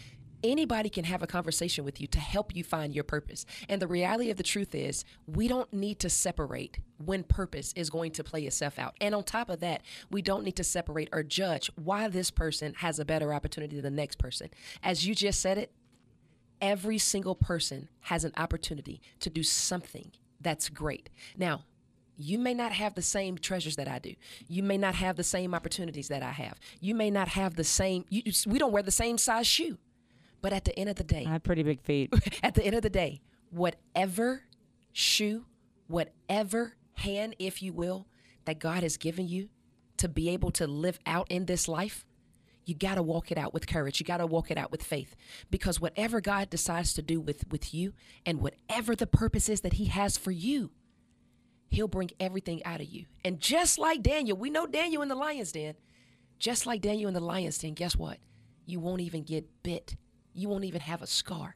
anybody 0.43 0.89
can 0.89 1.05
have 1.05 1.23
a 1.23 1.27
conversation 1.27 1.85
with 1.85 1.99
you 1.99 2.07
to 2.07 2.19
help 2.19 2.55
you 2.55 2.63
find 2.63 2.93
your 2.93 3.03
purpose. 3.03 3.45
And 3.69 3.81
the 3.81 3.87
reality 3.87 4.29
of 4.29 4.37
the 4.37 4.43
truth 4.43 4.75
is, 4.75 5.05
we 5.27 5.47
don't 5.47 5.71
need 5.73 5.99
to 5.99 6.09
separate 6.09 6.79
when 6.97 7.23
purpose 7.23 7.73
is 7.75 7.89
going 7.89 8.11
to 8.11 8.23
play 8.23 8.43
itself 8.43 8.77
out. 8.77 8.95
And 9.01 9.15
on 9.15 9.23
top 9.23 9.49
of 9.49 9.59
that, 9.61 9.81
we 10.09 10.21
don't 10.21 10.43
need 10.43 10.55
to 10.57 10.63
separate 10.63 11.09
or 11.11 11.23
judge 11.23 11.71
why 11.75 12.07
this 12.07 12.31
person 12.31 12.73
has 12.77 12.99
a 12.99 13.05
better 13.05 13.33
opportunity 13.33 13.75
than 13.79 13.95
the 13.95 14.01
next 14.01 14.17
person. 14.17 14.49
As 14.83 15.07
you 15.07 15.15
just 15.15 15.41
said 15.41 15.57
it, 15.57 15.71
every 16.61 16.97
single 16.97 17.35
person 17.35 17.89
has 18.01 18.23
an 18.23 18.33
opportunity 18.37 19.01
to 19.19 19.29
do 19.29 19.43
something 19.43 20.11
that's 20.39 20.69
great. 20.69 21.09
Now, 21.37 21.63
you 22.17 22.37
may 22.37 22.53
not 22.53 22.71
have 22.71 22.93
the 22.93 23.01
same 23.01 23.37
treasures 23.37 23.77
that 23.77 23.87
I 23.87 23.97
do. 23.97 24.13
You 24.47 24.61
may 24.61 24.77
not 24.77 24.95
have 24.95 25.15
the 25.15 25.23
same 25.23 25.55
opportunities 25.55 26.07
that 26.09 26.21
I 26.21 26.31
have. 26.31 26.59
You 26.79 26.93
may 26.93 27.09
not 27.09 27.29
have 27.29 27.55
the 27.55 27.63
same, 27.63 28.05
you, 28.09 28.31
we 28.45 28.59
don't 28.59 28.71
wear 28.71 28.83
the 28.83 28.91
same 28.91 29.17
size 29.17 29.47
shoe. 29.47 29.77
But 30.41 30.53
at 30.53 30.65
the 30.65 30.77
end 30.77 30.89
of 30.89 30.95
the 30.95 31.03
day, 31.03 31.25
I 31.27 31.33
have 31.33 31.43
pretty 31.43 31.63
big 31.63 31.81
feet. 31.81 32.13
at 32.43 32.55
the 32.55 32.65
end 32.65 32.75
of 32.75 32.81
the 32.81 32.89
day, 32.89 33.21
whatever 33.51 34.43
shoe, 34.91 35.45
whatever 35.87 36.75
hand, 36.95 37.35
if 37.39 37.61
you 37.61 37.73
will, 37.73 38.07
that 38.45 38.59
God 38.59 38.83
has 38.83 38.97
given 38.97 39.27
you 39.27 39.49
to 39.97 40.07
be 40.09 40.29
able 40.29 40.51
to 40.51 40.65
live 40.65 40.99
out 41.05 41.27
in 41.29 41.45
this 41.45 41.67
life, 41.67 42.05
you 42.65 42.75
got 42.75 42.95
to 42.95 43.03
walk 43.03 43.31
it 43.31 43.37
out 43.37 43.53
with 43.53 43.67
courage. 43.67 43.99
You 43.99 44.05
got 44.05 44.17
to 44.17 44.25
walk 44.25 44.51
it 44.51 44.57
out 44.57 44.71
with 44.71 44.83
faith. 44.83 45.15
Because 45.49 45.79
whatever 45.79 46.21
God 46.21 46.49
decides 46.49 46.93
to 46.93 47.01
do 47.01 47.19
with, 47.19 47.45
with 47.51 47.73
you 47.73 47.93
and 48.25 48.39
whatever 48.41 48.95
the 48.95 49.07
purpose 49.07 49.49
is 49.49 49.61
that 49.61 49.73
He 49.73 49.85
has 49.85 50.17
for 50.17 50.31
you, 50.31 50.71
He'll 51.69 51.87
bring 51.87 52.11
everything 52.19 52.63
out 52.65 52.81
of 52.81 52.87
you. 52.87 53.05
And 53.23 53.39
just 53.39 53.79
like 53.79 54.03
Daniel, 54.03 54.37
we 54.37 54.49
know 54.49 54.67
Daniel 54.67 55.01
in 55.01 55.07
the 55.07 55.15
lion's 55.15 55.51
den. 55.51 55.75
Just 56.37 56.65
like 56.65 56.81
Daniel 56.81 57.07
in 57.07 57.13
the 57.13 57.19
lion's 57.19 57.57
den, 57.57 57.73
guess 57.73 57.95
what? 57.95 58.17
You 58.65 58.79
won't 58.79 59.01
even 59.01 59.23
get 59.23 59.47
bit 59.63 59.95
you 60.33 60.49
won't 60.49 60.65
even 60.65 60.81
have 60.81 61.01
a 61.01 61.07
scar. 61.07 61.55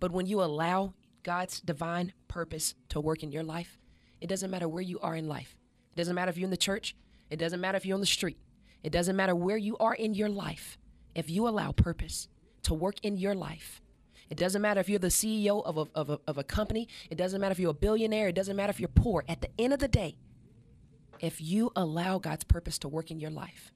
But 0.00 0.12
when 0.12 0.26
you 0.26 0.42
allow 0.42 0.94
God's 1.22 1.60
divine 1.60 2.12
purpose 2.28 2.74
to 2.90 3.00
work 3.00 3.22
in 3.22 3.32
your 3.32 3.42
life, 3.42 3.78
it 4.20 4.28
doesn't 4.28 4.50
matter 4.50 4.68
where 4.68 4.82
you 4.82 4.98
are 5.00 5.16
in 5.16 5.28
life. 5.28 5.56
It 5.92 5.96
doesn't 5.96 6.14
matter 6.14 6.30
if 6.30 6.36
you're 6.36 6.46
in 6.46 6.50
the 6.50 6.56
church. 6.56 6.94
It 7.30 7.38
doesn't 7.38 7.60
matter 7.60 7.76
if 7.76 7.86
you're 7.86 7.94
on 7.94 8.00
the 8.00 8.06
street. 8.06 8.38
It 8.82 8.90
doesn't 8.90 9.16
matter 9.16 9.34
where 9.34 9.56
you 9.56 9.76
are 9.78 9.94
in 9.94 10.14
your 10.14 10.28
life. 10.28 10.78
If 11.14 11.30
you 11.30 11.48
allow 11.48 11.72
purpose 11.72 12.28
to 12.62 12.74
work 12.74 12.96
in 13.02 13.16
your 13.16 13.34
life, 13.34 13.80
it 14.28 14.36
doesn't 14.36 14.62
matter 14.62 14.80
if 14.80 14.88
you're 14.88 14.98
the 14.98 15.08
CEO 15.08 15.64
of 15.64 15.78
a, 15.78 15.86
of 15.94 16.10
a, 16.10 16.20
of 16.26 16.38
a 16.38 16.44
company. 16.44 16.88
It 17.10 17.16
doesn't 17.16 17.40
matter 17.40 17.52
if 17.52 17.58
you're 17.58 17.70
a 17.70 17.74
billionaire. 17.74 18.28
It 18.28 18.34
doesn't 18.34 18.56
matter 18.56 18.70
if 18.70 18.80
you're 18.80 18.88
poor. 18.88 19.24
At 19.28 19.40
the 19.40 19.48
end 19.58 19.72
of 19.72 19.78
the 19.78 19.88
day, 19.88 20.16
if 21.20 21.40
you 21.40 21.72
allow 21.76 22.18
God's 22.18 22.44
purpose 22.44 22.78
to 22.78 22.88
work 22.88 23.10
in 23.10 23.20
your 23.20 23.30
life, 23.30 23.72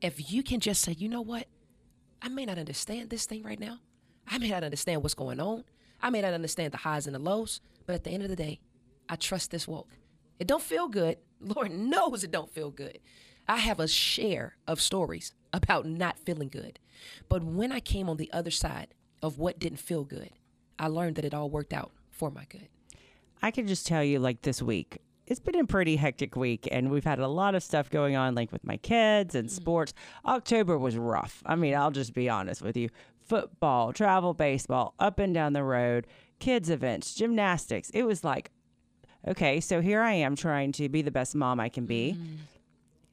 if 0.00 0.32
you 0.32 0.42
can 0.42 0.60
just 0.60 0.82
say, 0.82 0.92
you 0.92 1.08
know 1.08 1.20
what? 1.20 1.46
I 2.22 2.28
may 2.28 2.46
not 2.46 2.58
understand 2.58 3.10
this 3.10 3.26
thing 3.26 3.42
right 3.42 3.58
now. 3.58 3.78
I 4.28 4.38
may 4.38 4.50
not 4.50 4.62
understand 4.62 5.02
what's 5.02 5.14
going 5.14 5.40
on. 5.40 5.64
I 6.00 6.10
may 6.10 6.20
not 6.20 6.34
understand 6.34 6.72
the 6.72 6.78
highs 6.78 7.06
and 7.06 7.14
the 7.14 7.18
lows, 7.18 7.60
but 7.84 7.94
at 7.94 8.04
the 8.04 8.10
end 8.10 8.22
of 8.22 8.28
the 8.28 8.36
day, 8.36 8.60
I 9.08 9.16
trust 9.16 9.50
this 9.50 9.66
walk. 9.66 9.88
It 10.38 10.46
don't 10.46 10.62
feel 10.62 10.88
good. 10.88 11.18
Lord 11.40 11.72
knows 11.72 12.22
it 12.22 12.30
don't 12.30 12.50
feel 12.50 12.70
good. 12.70 13.00
I 13.48 13.56
have 13.58 13.80
a 13.80 13.88
share 13.88 14.56
of 14.68 14.80
stories 14.80 15.34
about 15.52 15.84
not 15.84 16.18
feeling 16.18 16.48
good. 16.48 16.78
But 17.28 17.42
when 17.42 17.72
I 17.72 17.80
came 17.80 18.08
on 18.08 18.16
the 18.16 18.32
other 18.32 18.52
side 18.52 18.94
of 19.20 19.38
what 19.38 19.58
didn't 19.58 19.80
feel 19.80 20.04
good, 20.04 20.30
I 20.78 20.86
learned 20.86 21.16
that 21.16 21.24
it 21.24 21.34
all 21.34 21.50
worked 21.50 21.72
out 21.72 21.90
for 22.10 22.30
my 22.30 22.44
good. 22.48 22.68
I 23.42 23.50
can 23.50 23.66
just 23.66 23.86
tell 23.86 24.04
you, 24.04 24.20
like 24.20 24.42
this 24.42 24.62
week, 24.62 24.98
it's 25.26 25.40
been 25.40 25.58
a 25.58 25.64
pretty 25.64 25.96
hectic 25.96 26.36
week 26.36 26.68
and 26.70 26.90
we've 26.90 27.04
had 27.04 27.18
a 27.18 27.28
lot 27.28 27.54
of 27.54 27.62
stuff 27.62 27.90
going 27.90 28.16
on 28.16 28.34
like 28.34 28.50
with 28.52 28.64
my 28.64 28.76
kids 28.78 29.34
and 29.34 29.48
mm. 29.48 29.52
sports 29.52 29.94
october 30.24 30.78
was 30.78 30.96
rough 30.96 31.42
i 31.46 31.54
mean 31.54 31.74
i'll 31.74 31.90
just 31.90 32.12
be 32.12 32.28
honest 32.28 32.62
with 32.62 32.76
you 32.76 32.88
football 33.24 33.92
travel 33.92 34.34
baseball 34.34 34.94
up 34.98 35.18
and 35.18 35.34
down 35.34 35.52
the 35.52 35.62
road 35.62 36.06
kids 36.38 36.70
events 36.70 37.14
gymnastics 37.14 37.90
it 37.90 38.02
was 38.02 38.24
like 38.24 38.50
okay 39.26 39.60
so 39.60 39.80
here 39.80 40.02
i 40.02 40.12
am 40.12 40.34
trying 40.34 40.72
to 40.72 40.88
be 40.88 41.02
the 41.02 41.10
best 41.10 41.34
mom 41.34 41.60
i 41.60 41.68
can 41.68 41.86
be 41.86 42.16
mm. 42.18 42.36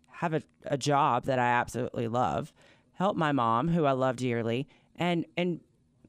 have 0.08 0.34
a, 0.34 0.42
a 0.66 0.78
job 0.78 1.26
that 1.26 1.40
i 1.40 1.48
absolutely 1.48 2.08
love 2.08 2.52
help 2.94 3.16
my 3.16 3.32
mom 3.32 3.68
who 3.68 3.86
i 3.86 3.92
love 3.92 4.16
dearly 4.16 4.68
and 4.98 5.26
and 5.38 5.60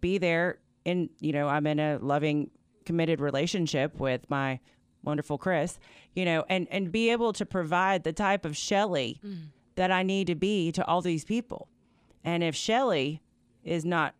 be 0.01 0.17
there 0.17 0.59
in 0.85 1.11
you 1.21 1.33
know 1.33 1.47
i'm 1.47 1.67
in 1.67 1.79
a 1.79 1.99
loving 1.99 2.51
committed 2.87 3.21
relationship 3.21 4.01
with 4.01 4.29
my 4.31 4.59
wonderful 5.03 5.39
Chris, 5.39 5.79
you 6.15 6.25
know, 6.25 6.45
and 6.49 6.67
and 6.71 6.93
be 6.93 7.11
able 7.11 7.33
to 7.35 7.47
provide 7.47 8.05
the 8.05 8.13
type 8.13 8.45
of 8.45 8.57
Shelly 8.57 9.21
mm. 9.25 9.47
that 9.77 9.91
I 9.91 10.03
need 10.03 10.27
to 10.29 10.35
be 10.35 10.73
to 10.73 10.87
all 10.87 11.01
these 11.01 11.25
people. 11.25 11.69
And 12.25 12.43
if 12.43 12.55
Shelly 12.55 13.23
is 13.65 13.85
not 13.85 14.15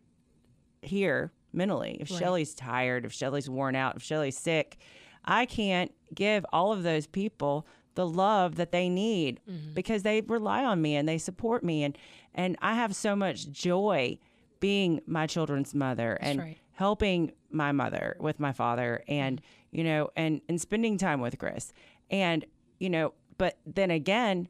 here 0.81 1.31
mentally, 1.53 1.97
if 1.99 2.09
right. 2.09 2.19
Shelly's 2.19 2.53
tired, 2.53 3.05
if 3.05 3.13
Shelly's 3.13 3.49
worn 3.49 3.75
out, 3.75 3.97
if 3.97 4.03
Shelly's 4.03 4.37
sick, 4.37 4.77
I 5.25 5.45
can't 5.45 5.93
give 6.13 6.45
all 6.51 6.71
of 6.73 6.83
those 6.83 7.07
people 7.07 7.67
the 7.95 8.07
love 8.07 8.55
that 8.55 8.71
they 8.71 8.89
need 8.89 9.39
mm-hmm. 9.49 9.73
because 9.73 10.03
they 10.03 10.21
rely 10.21 10.63
on 10.63 10.81
me 10.81 10.95
and 10.95 11.07
they 11.07 11.17
support 11.17 11.63
me 11.63 11.83
and 11.83 11.97
and 12.33 12.55
I 12.61 12.75
have 12.75 12.95
so 12.95 13.15
much 13.15 13.51
joy 13.51 14.17
being 14.61 15.01
my 15.05 15.27
children's 15.27 15.75
mother 15.75 16.17
That's 16.21 16.31
and 16.31 16.39
right. 16.39 16.57
Helping 16.73 17.31
my 17.49 17.71
mother 17.71 18.15
with 18.19 18.39
my 18.39 18.51
father 18.51 19.03
and 19.07 19.41
you 19.71 19.83
know, 19.83 20.09
and 20.15 20.41
and 20.47 20.59
spending 20.59 20.97
time 20.97 21.21
with 21.21 21.39
Chris. 21.39 21.73
And, 22.09 22.45
you 22.79 22.89
know, 22.89 23.13
but 23.37 23.57
then 23.65 23.89
again, 23.89 24.47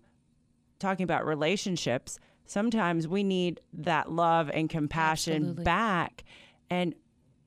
talking 0.80 1.04
about 1.04 1.26
relationships, 1.26 2.20
sometimes 2.46 3.08
we 3.08 3.24
need 3.24 3.62
that 3.74 4.12
love 4.12 4.50
and 4.52 4.70
compassion 4.70 5.36
Absolutely. 5.36 5.64
back. 5.64 6.24
And 6.70 6.96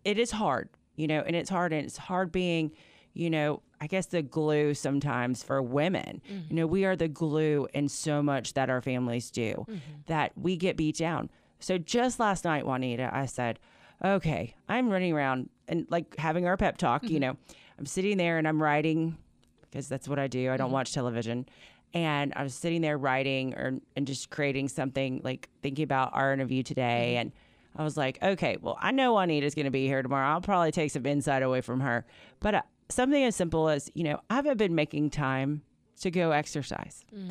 it 0.05 0.19
is 0.19 0.31
hard, 0.31 0.69
you 0.95 1.07
know, 1.07 1.23
and 1.27 1.35
it's 1.35 1.51
hard 1.51 1.73
and 1.73 1.85
it's 1.85 1.97
hard 1.97 2.31
being, 2.31 2.71
you 3.13 3.29
know, 3.29 3.61
I 3.81 3.87
guess 3.87 4.07
the 4.07 4.23
glue 4.23 4.73
sometimes 4.73 5.43
for 5.43 5.61
women. 5.61 6.23
Mm-hmm. 6.31 6.47
You 6.49 6.57
know, 6.57 6.67
we 6.67 6.85
are 6.85 6.97
the 6.97 7.09
glue 7.09 7.67
in 7.75 7.89
so 7.89 8.23
much 8.23 8.55
that 8.55 8.71
our 8.71 8.81
families 8.81 9.31
do 9.31 9.67
mm-hmm. 9.69 9.79
that 10.07 10.33
we 10.37 10.57
get 10.57 10.77
beat 10.77 10.97
down. 10.97 11.29
So 11.59 11.77
just 11.77 12.21
last 12.21 12.45
night, 12.45 12.67
Juanita, 12.67 13.11
I 13.13 13.27
said, 13.27 13.59
okay, 14.05 14.55
I'm 14.69 14.91
running 14.91 15.13
around 15.13 15.49
and 15.69 15.87
like 15.91 16.17
having 16.17 16.47
our 16.47 16.57
pep 16.57 16.77
talk, 16.77 17.03
mm-hmm. 17.03 17.15
you 17.15 17.21
know, 17.21 17.37
I'm 17.79 17.87
sitting 17.87 18.17
there 18.17 18.39
and 18.39 18.47
I'm 18.47 18.63
writing 18.63 19.17
because 19.63 19.89
that's 19.89 20.07
what 20.07 20.19
I 20.19 20.27
do. 20.27 20.53
I 20.53 20.57
don't 20.57 20.67
mm-hmm. 20.67 20.75
watch 20.75 20.93
television. 20.93 21.47
And 21.95 22.33
I 22.37 22.43
was 22.43 22.55
sitting 22.55 22.81
there 22.81 22.99
writing 22.99 23.55
or 23.55 23.79
and 23.97 24.07
just 24.07 24.31
creating 24.31 24.69
something 24.69 25.21
like 25.25 25.49
thinking 25.63 25.85
about 25.85 26.11
our 26.13 26.33
interview 26.33 26.63
today 26.63 27.13
mm-hmm. 27.13 27.21
and 27.21 27.33
I 27.77 27.83
was 27.83 27.97
like, 27.97 28.23
okay, 28.23 28.57
well, 28.61 28.79
I 28.81 28.93
know 28.93 29.13
Juanita's 29.15 29.55
going 29.55 29.65
to 29.65 29.71
be 29.71 29.87
here 29.87 30.03
tomorrow. 30.03 30.29
I'll 30.29 30.41
probably 30.41 30.71
take 30.71 30.91
some 30.91 31.05
insight 31.07 31.43
away 31.43 31.61
from 31.61 31.81
her. 31.81 32.05
But 32.41 32.55
uh, 32.55 32.63
something 32.89 33.25
as 33.25 33.35
simple 33.35 33.69
as, 33.69 33.91
you 33.95 34.05
know, 34.05 34.21
I 34.31 34.37
haven't 34.37 34.59
been 34.59 34.75
making 34.75 35.11
time 35.11 35.63
to 36.01 36.11
go 36.11 36.31
exercise. 36.31 37.05
Mm. 37.15 37.31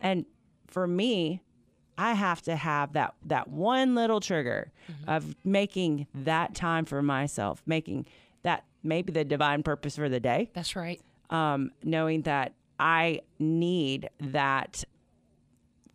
And 0.00 0.26
for 0.68 0.86
me, 0.86 1.42
I 2.00 2.14
have 2.14 2.40
to 2.42 2.56
have 2.56 2.94
that 2.94 3.14
that 3.26 3.48
one 3.48 3.94
little 3.94 4.20
trigger 4.20 4.72
mm-hmm. 4.90 5.10
of 5.10 5.36
making 5.44 6.06
that 6.14 6.54
time 6.54 6.86
for 6.86 7.02
myself, 7.02 7.62
making 7.66 8.06
that 8.42 8.64
maybe 8.82 9.12
the 9.12 9.22
divine 9.22 9.62
purpose 9.62 9.96
for 9.96 10.08
the 10.08 10.18
day. 10.18 10.50
That's 10.54 10.74
right. 10.74 10.98
Um, 11.28 11.72
knowing 11.84 12.22
that 12.22 12.54
I 12.78 13.20
need 13.38 14.08
that 14.18 14.82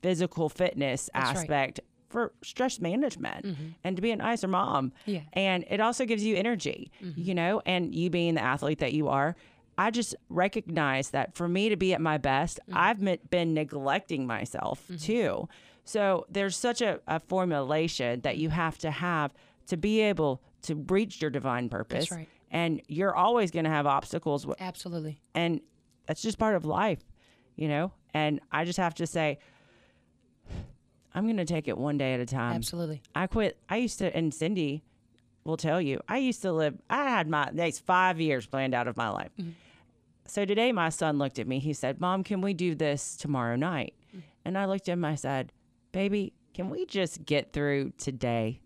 physical 0.04 0.48
fitness 0.48 1.10
That's 1.12 1.40
aspect 1.40 1.80
right. 1.80 1.86
for 2.10 2.34
stress 2.44 2.80
management 2.80 3.44
mm-hmm. 3.44 3.64
and 3.84 3.96
to 3.96 4.02
be 4.04 4.12
a 4.12 4.16
nicer 4.16 4.48
mom. 4.48 4.94
Yeah. 5.08 5.22
And 5.34 5.66
it 5.68 5.82
also 5.82 6.06
gives 6.06 6.24
you 6.24 6.36
energy, 6.36 6.92
mm-hmm. 7.04 7.20
you 7.20 7.34
know, 7.34 7.64
and 7.66 7.96
you 7.96 8.12
being 8.12 8.36
the 8.36 8.44
athlete 8.44 8.78
that 8.80 8.94
you 8.94 9.08
are. 9.08 9.36
I 9.80 9.90
just 9.90 10.16
recognize 10.30 11.10
that 11.10 11.34
for 11.34 11.48
me 11.48 11.70
to 11.70 11.76
be 11.76 11.96
at 11.96 12.00
my 12.00 12.20
best, 12.20 12.60
mm-hmm. 12.70 12.78
I've 12.78 13.30
been 13.32 13.56
neglecting 13.56 14.28
myself 14.28 14.84
mm-hmm. 14.84 14.98
too. 14.98 15.50
So 15.86 16.26
there's 16.30 16.58
such 16.58 16.82
a, 16.82 17.00
a 17.08 17.20
formulation 17.20 18.22
that 18.22 18.38
you 18.38 18.50
have 18.50 18.78
to 18.80 18.92
have 18.92 19.34
to 19.68 19.78
be 19.78 20.02
able 20.02 20.42
to 20.64 20.76
reach 20.76 21.22
your 21.22 21.32
divine 21.32 21.70
purpose. 21.70 22.12
Right 22.12 22.28
and 22.56 22.82
you're 22.88 23.14
always 23.14 23.52
going 23.52 23.66
to 23.66 23.70
have 23.70 23.86
obstacles. 23.86 24.48
Absolutely. 24.60 25.20
And 25.34 25.60
that's 26.06 26.22
just 26.22 26.38
part 26.38 26.56
of 26.56 26.64
life, 26.64 27.04
you 27.58 27.68
know? 27.68 27.92
And 28.14 28.40
I 28.50 28.64
just 28.64 28.78
have 28.78 28.94
to 28.96 29.06
say, 29.06 29.40
I'm 31.14 31.26
going 31.26 31.36
to 31.36 31.46
take 31.46 31.68
it 31.68 31.78
one 31.78 31.98
day 31.98 32.14
at 32.14 32.22
a 32.22 32.26
time. 32.26 32.56
Absolutely. 32.56 33.02
I 33.14 33.28
quit. 33.28 33.58
I 33.68 33.76
used 33.76 34.00
to, 34.00 34.16
and 34.16 34.34
Cindy, 34.34 34.84
will 35.44 35.58
tell 35.58 35.82
you, 35.82 36.00
I 36.08 36.20
used 36.20 36.42
to 36.44 36.54
live, 36.54 36.76
I 36.90 37.10
had 37.10 37.28
my 37.28 37.50
next 37.52 37.80
five 37.80 38.22
years 38.22 38.46
planned 38.46 38.74
out 38.74 38.88
of 38.88 38.96
my 38.96 39.10
life. 39.10 39.32
Mm-hmm. 39.38 39.52
So 40.28 40.46
today 40.46 40.72
my 40.72 40.88
son 40.88 41.18
looked 41.18 41.40
at 41.40 41.48
me. 41.48 41.60
He 41.60 41.74
said, 41.74 42.00
Mom, 42.00 42.24
can 42.24 42.40
we 42.40 42.54
do 42.54 42.74
this 42.74 43.18
tomorrow 43.18 43.58
night? 43.58 43.96
Mm-hmm. 44.10 44.20
And 44.46 44.58
I 44.58 44.64
looked 44.64 44.88
at 44.88 44.94
him. 44.94 45.04
I 45.04 45.16
said, 45.16 45.52
Baby, 45.96 46.34
can 46.54 46.70
we 46.70 46.86
just 46.86 47.24
get 47.24 47.54
through 47.54 47.94
today? 47.98 48.60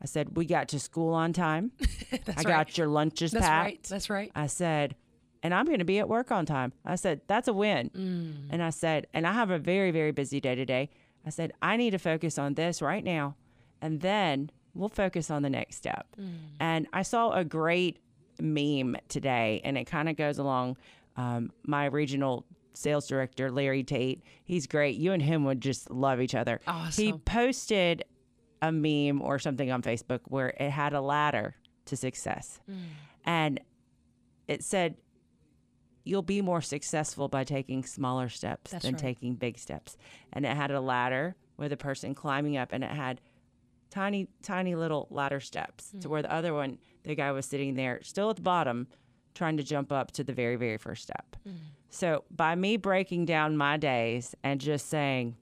I 0.00 0.06
said, 0.06 0.36
We 0.36 0.44
got 0.44 0.68
to 0.68 0.78
school 0.78 1.12
on 1.12 1.32
time. 1.32 1.72
That's 2.10 2.28
I 2.28 2.34
right. 2.34 2.46
got 2.46 2.78
your 2.78 2.86
lunches 2.86 3.32
That's 3.32 3.44
packed. 3.44 3.66
right. 3.66 3.82
That's 3.90 4.08
right. 4.08 4.30
I 4.36 4.46
said, 4.46 4.94
and 5.42 5.52
I'm 5.52 5.66
going 5.66 5.80
to 5.80 5.84
be 5.84 5.98
at 5.98 6.08
work 6.08 6.30
on 6.30 6.46
time. 6.46 6.72
I 6.86 6.94
said, 6.94 7.22
that's 7.26 7.48
a 7.48 7.52
win. 7.52 7.90
Mm. 7.90 8.52
And 8.52 8.62
I 8.62 8.70
said, 8.70 9.08
and 9.12 9.26
I 9.26 9.32
have 9.32 9.50
a 9.50 9.58
very, 9.58 9.90
very 9.90 10.12
busy 10.12 10.40
day 10.40 10.54
today. 10.54 10.88
I 11.26 11.30
said, 11.30 11.52
I 11.60 11.76
need 11.76 11.90
to 11.90 11.98
focus 11.98 12.38
on 12.38 12.54
this 12.54 12.80
right 12.80 13.02
now. 13.02 13.34
And 13.80 14.00
then 14.00 14.52
we'll 14.72 14.88
focus 14.88 15.32
on 15.32 15.42
the 15.42 15.50
next 15.50 15.78
step. 15.78 16.06
Mm. 16.16 16.34
And 16.60 16.86
I 16.92 17.02
saw 17.02 17.32
a 17.32 17.42
great 17.44 17.98
meme 18.40 18.98
today, 19.08 19.60
and 19.64 19.76
it 19.76 19.86
kind 19.86 20.08
of 20.08 20.16
goes 20.16 20.38
along 20.38 20.76
um, 21.16 21.50
my 21.66 21.86
regional 21.86 22.46
sales 22.74 23.06
director, 23.08 23.50
Larry 23.50 23.82
Tate. 23.84 24.22
He's 24.44 24.66
great. 24.66 24.96
You 24.96 25.12
and 25.12 25.22
him 25.22 25.44
would 25.44 25.60
just 25.60 25.90
love 25.90 26.20
each 26.20 26.34
other. 26.34 26.60
He 26.96 27.12
posted 27.12 28.04
a 28.60 28.70
meme 28.72 29.20
or 29.20 29.38
something 29.38 29.70
on 29.70 29.82
Facebook 29.82 30.20
where 30.24 30.48
it 30.58 30.70
had 30.70 30.92
a 30.92 31.00
ladder 31.00 31.56
to 31.86 31.96
success. 31.96 32.60
Mm. 32.70 32.76
And 33.24 33.60
it 34.48 34.62
said, 34.62 34.96
You'll 36.04 36.22
be 36.22 36.42
more 36.42 36.60
successful 36.60 37.28
by 37.28 37.44
taking 37.44 37.84
smaller 37.84 38.28
steps 38.28 38.72
That's 38.72 38.84
than 38.84 38.94
right. 38.94 39.00
taking 39.00 39.34
big 39.36 39.56
steps. 39.56 39.96
And 40.32 40.44
it 40.44 40.56
had 40.56 40.72
a 40.72 40.80
ladder 40.80 41.36
with 41.56 41.72
a 41.72 41.76
person 41.76 42.12
climbing 42.12 42.56
up, 42.56 42.70
and 42.72 42.82
it 42.82 42.90
had 42.90 43.20
tiny, 43.88 44.26
tiny 44.42 44.74
little 44.74 45.06
ladder 45.10 45.38
steps 45.38 45.92
Hmm. 45.92 46.00
to 46.00 46.08
where 46.08 46.22
the 46.22 46.32
other 46.32 46.54
one, 46.54 46.78
the 47.04 47.14
guy 47.14 47.30
was 47.30 47.46
sitting 47.46 47.74
there, 47.74 48.02
still 48.02 48.30
at 48.30 48.36
the 48.36 48.42
bottom, 48.42 48.88
trying 49.34 49.56
to 49.58 49.62
jump 49.62 49.92
up 49.92 50.10
to 50.12 50.24
the 50.24 50.32
very, 50.32 50.56
very 50.56 50.76
first 50.76 51.04
step. 51.04 51.36
Hmm. 51.44 51.50
So 51.92 52.24
by 52.30 52.54
me 52.54 52.78
breaking 52.78 53.26
down 53.26 53.56
my 53.56 53.76
days 53.76 54.34
and 54.42 54.60
just 54.60 54.88
saying, 54.88 55.36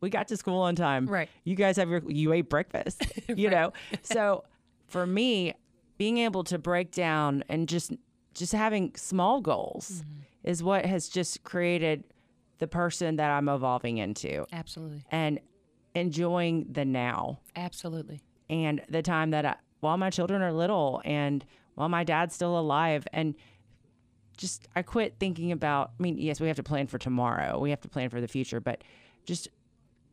we 0.00 0.08
got 0.08 0.28
to 0.28 0.36
school 0.36 0.62
on 0.62 0.74
time. 0.74 1.06
Right. 1.06 1.28
You 1.44 1.54
guys 1.54 1.76
have 1.76 1.90
your 1.90 2.02
you 2.10 2.32
ate 2.32 2.48
breakfast. 2.48 3.04
you 3.28 3.50
know. 3.50 3.72
So 4.02 4.44
for 4.86 5.06
me, 5.06 5.54
being 5.98 6.18
able 6.18 6.42
to 6.44 6.58
break 6.58 6.90
down 6.90 7.44
and 7.50 7.68
just 7.68 7.92
just 8.34 8.52
having 8.52 8.92
small 8.96 9.42
goals 9.42 10.02
mm-hmm. 10.02 10.48
is 10.48 10.62
what 10.62 10.86
has 10.86 11.08
just 11.08 11.42
created 11.42 12.04
the 12.58 12.66
person 12.66 13.16
that 13.16 13.30
I'm 13.30 13.48
evolving 13.48 13.98
into 13.98 14.46
Absolutely. 14.52 15.04
and 15.10 15.38
enjoying 15.94 16.66
the 16.70 16.84
now 16.84 17.40
Absolutely. 17.56 18.20
and 18.48 18.80
the 18.88 19.02
time 19.02 19.32
that 19.32 19.44
I, 19.44 19.56
while 19.80 19.96
my 19.96 20.08
children 20.08 20.40
are 20.40 20.52
little 20.52 21.02
and 21.04 21.44
while 21.74 21.88
my 21.88 22.04
dad's 22.04 22.34
still 22.34 22.58
alive 22.58 23.06
and 23.12 23.34
just 24.40 24.68
I 24.74 24.82
quit 24.82 25.16
thinking 25.20 25.52
about 25.52 25.92
I 25.98 26.02
mean 26.02 26.18
yes 26.18 26.40
we 26.40 26.46
have 26.48 26.56
to 26.56 26.62
plan 26.62 26.86
for 26.86 26.98
tomorrow 26.98 27.58
we 27.58 27.70
have 27.70 27.80
to 27.82 27.88
plan 27.88 28.10
for 28.10 28.20
the 28.20 28.28
future 28.28 28.60
but 28.60 28.82
just 29.24 29.48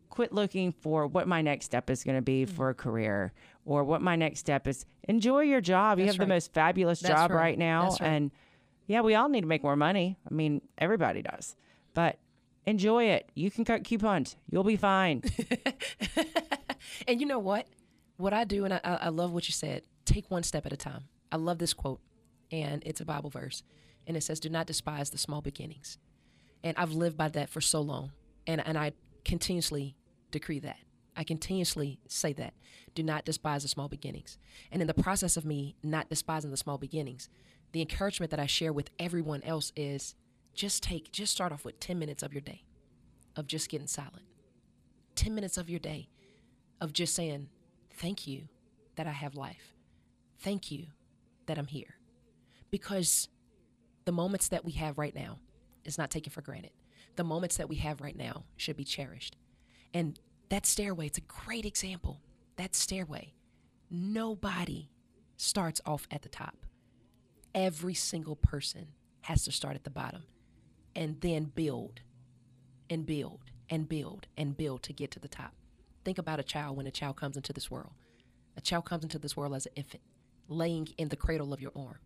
quit 0.10 0.34
looking 0.34 0.72
for 0.72 1.08
what 1.08 1.28
my 1.28 1.42
next 1.42 1.66
step 1.66 1.90
is 1.90 2.04
going 2.04 2.18
to 2.18 2.22
be 2.22 2.46
mm. 2.46 2.50
for 2.50 2.70
a 2.70 2.74
career 2.74 3.34
or 3.66 3.84
what 3.84 4.02
my 4.02 4.16
next 4.16 4.40
step 4.40 4.68
is 4.68 4.86
enjoy 5.08 5.42
your 5.42 5.62
job 5.62 6.00
you 6.00 6.06
That's 6.06 6.18
have 6.18 6.28
the 6.28 6.34
most 6.34 6.54
fabulous 6.54 7.00
That's 7.00 7.14
job 7.14 7.32
right. 7.32 7.38
right, 7.38 7.58
now 7.58 7.90
right. 7.90 8.02
and 8.02 8.32
yeah 8.88 9.02
we 9.02 9.16
all 9.16 9.30
need 9.30 9.42
to 9.42 9.48
make 9.48 9.64
more 9.64 9.76
money 9.76 10.18
I 10.30 10.34
mean 10.34 10.62
everybody 10.78 11.22
does 11.22 11.56
but 11.94 12.18
enjoy 12.66 13.06
it 13.06 13.30
you 13.34 13.50
can 13.50 13.64
cut 13.64 13.84
coupons 13.84 14.36
you'll 14.50 14.64
be 14.64 14.76
fine 14.76 15.24
And 17.08 17.20
you 17.20 17.28
know 17.28 17.40
what? 17.40 17.68
What 18.18 18.34
I 18.34 18.44
do, 18.44 18.66
and 18.66 18.74
I 18.74 18.80
I 18.84 19.10
love 19.10 19.32
what 19.32 19.48
you 19.48 19.54
said. 19.54 19.84
Take 20.06 20.32
one 20.32 20.44
step 20.44 20.66
at 20.66 20.74
a 20.74 20.78
time. 20.78 21.04
I 21.32 21.38
love 21.38 21.60
this 21.60 21.74
quote, 21.74 22.00
and 22.52 22.82
it's 22.86 23.02
a 23.02 23.06
Bible 23.06 23.30
verse, 23.30 23.64
and 24.08 24.18
it 24.18 24.22
says, 24.22 24.40
"Do 24.40 24.50
not 24.50 24.66
despise 24.66 25.12
the 25.12 25.18
small 25.18 25.42
beginnings." 25.42 26.00
And 26.64 26.76
I've 26.78 26.94
lived 26.94 27.18
by 27.18 27.30
that 27.30 27.50
for 27.50 27.62
so 27.62 27.82
long, 27.82 28.12
and 28.48 28.66
and 28.66 28.78
I 28.78 28.94
continuously 29.24 29.96
decree 30.32 30.60
that. 30.60 30.78
I 31.16 31.24
continuously 31.24 32.00
say 32.08 32.32
that. 32.34 32.54
Do 32.94 33.02
not 33.02 33.26
despise 33.26 33.64
the 33.64 33.70
small 33.70 33.90
beginnings. 33.90 34.38
And 34.72 34.82
in 34.82 34.88
the 34.88 34.94
process 34.94 35.36
of 35.36 35.46
me 35.46 35.76
not 35.82 36.10
despising 36.10 36.52
the 36.52 36.58
small 36.58 36.78
beginnings, 36.78 37.28
the 37.72 37.82
encouragement 37.82 38.30
that 38.32 38.40
I 38.40 38.46
share 38.46 38.72
with 38.72 38.92
everyone 39.00 39.42
else 39.44 39.72
is 39.76 40.16
just 40.54 40.84
take, 40.84 41.12
just 41.12 41.34
start 41.34 41.52
off 41.52 41.66
with 41.66 41.80
10 41.80 41.98
minutes 41.98 42.22
of 42.22 42.34
your 42.34 42.42
day 42.42 42.64
of 43.36 43.48
just 43.48 43.70
getting 43.70 43.88
silent. 43.88 44.26
10 45.16 45.34
minutes 45.34 45.58
of 45.58 45.70
your 45.70 45.80
day 45.80 46.10
of 46.80 46.94
just 46.94 47.16
saying, 47.16 47.50
Thank 47.92 48.28
you 48.28 48.48
that 48.96 49.08
I 49.08 49.12
have 49.12 49.34
life. 49.34 49.74
Thank 50.38 50.72
you 50.72 50.86
that 51.48 51.58
I'm 51.58 51.66
here. 51.66 51.96
Because 52.70 53.28
the 54.08 54.14
moments 54.14 54.48
that 54.48 54.64
we 54.64 54.72
have 54.72 54.98
right 54.98 55.14
now 55.14 55.38
is 55.84 55.98
not 55.98 56.10
taken 56.10 56.32
for 56.32 56.42
granted. 56.42 56.72
The 57.18 57.26
moments 57.26 57.58
that 57.58 57.68
we 57.68 57.76
have 57.76 58.00
right 58.00 58.16
now 58.16 58.46
should 58.56 58.78
be 58.78 58.86
cherished. 58.86 59.36
And 59.94 60.18
that 60.48 60.66
stairway, 60.66 61.08
it's 61.08 61.18
a 61.18 61.22
great 61.46 61.66
example. 61.66 62.22
That 62.56 62.74
stairway, 62.74 63.34
nobody 63.92 64.92
starts 65.36 65.82
off 65.86 66.08
at 66.10 66.22
the 66.22 66.30
top. 66.30 66.56
Every 67.54 67.94
single 67.94 68.38
person 68.38 68.88
has 69.24 69.44
to 69.44 69.52
start 69.52 69.76
at 69.76 69.84
the 69.84 69.90
bottom 69.90 70.24
and 70.96 71.20
then 71.20 71.52
build 71.54 72.00
and 72.90 73.06
build 73.06 73.42
and 73.70 73.90
build 73.90 74.28
and 74.38 74.56
build 74.56 74.84
to 74.84 74.94
get 74.94 75.12
to 75.12 75.20
the 75.20 75.28
top. 75.28 75.52
Think 76.06 76.18
about 76.18 76.40
a 76.40 76.44
child 76.44 76.78
when 76.78 76.88
a 76.88 76.92
child 76.92 77.18
comes 77.18 77.36
into 77.36 77.52
this 77.52 77.70
world. 77.70 77.92
A 78.56 78.62
child 78.62 78.86
comes 78.86 79.04
into 79.04 79.20
this 79.20 79.36
world 79.36 79.54
as 79.54 79.66
an 79.66 79.74
infant, 79.76 80.04
laying 80.48 80.88
in 80.98 81.10
the 81.10 81.18
cradle 81.18 81.52
of 81.52 81.60
your 81.60 81.74
arm. 81.76 81.98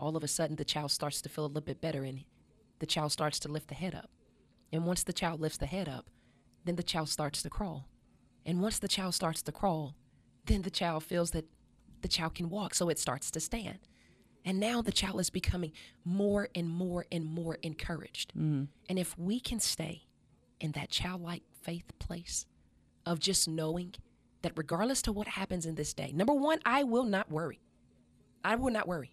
All 0.00 0.16
of 0.16 0.24
a 0.24 0.28
sudden, 0.28 0.56
the 0.56 0.64
child 0.64 0.90
starts 0.90 1.20
to 1.22 1.28
feel 1.28 1.44
a 1.44 1.46
little 1.46 1.60
bit 1.60 1.80
better 1.80 2.04
and 2.04 2.24
the 2.78 2.86
child 2.86 3.12
starts 3.12 3.38
to 3.40 3.48
lift 3.48 3.68
the 3.68 3.74
head 3.74 3.94
up. 3.94 4.10
And 4.72 4.86
once 4.86 5.02
the 5.02 5.12
child 5.12 5.40
lifts 5.40 5.58
the 5.58 5.66
head 5.66 5.88
up, 5.88 6.08
then 6.64 6.76
the 6.76 6.82
child 6.82 7.10
starts 7.10 7.42
to 7.42 7.50
crawl. 7.50 7.86
And 8.46 8.62
once 8.62 8.78
the 8.78 8.88
child 8.88 9.14
starts 9.14 9.42
to 9.42 9.52
crawl, 9.52 9.94
then 10.46 10.62
the 10.62 10.70
child 10.70 11.04
feels 11.04 11.32
that 11.32 11.44
the 12.00 12.08
child 12.08 12.34
can 12.34 12.48
walk, 12.48 12.74
so 12.74 12.88
it 12.88 12.98
starts 12.98 13.30
to 13.32 13.40
stand. 13.40 13.78
And 14.42 14.58
now 14.58 14.80
the 14.80 14.90
child 14.90 15.20
is 15.20 15.28
becoming 15.28 15.72
more 16.02 16.48
and 16.54 16.66
more 16.66 17.04
and 17.12 17.26
more 17.26 17.58
encouraged. 17.62 18.30
Mm-hmm. 18.30 18.64
And 18.88 18.98
if 18.98 19.18
we 19.18 19.38
can 19.38 19.60
stay 19.60 20.06
in 20.60 20.72
that 20.72 20.88
childlike 20.88 21.42
faith 21.62 21.92
place 21.98 22.46
of 23.04 23.20
just 23.20 23.46
knowing 23.46 23.94
that 24.40 24.52
regardless 24.56 25.02
to 25.02 25.12
what 25.12 25.28
happens 25.28 25.66
in 25.66 25.74
this 25.74 25.92
day, 25.92 26.10
number 26.14 26.32
one, 26.32 26.60
I 26.64 26.84
will 26.84 27.04
not 27.04 27.30
worry. 27.30 27.60
I 28.42 28.56
will 28.56 28.70
not 28.70 28.88
worry 28.88 29.12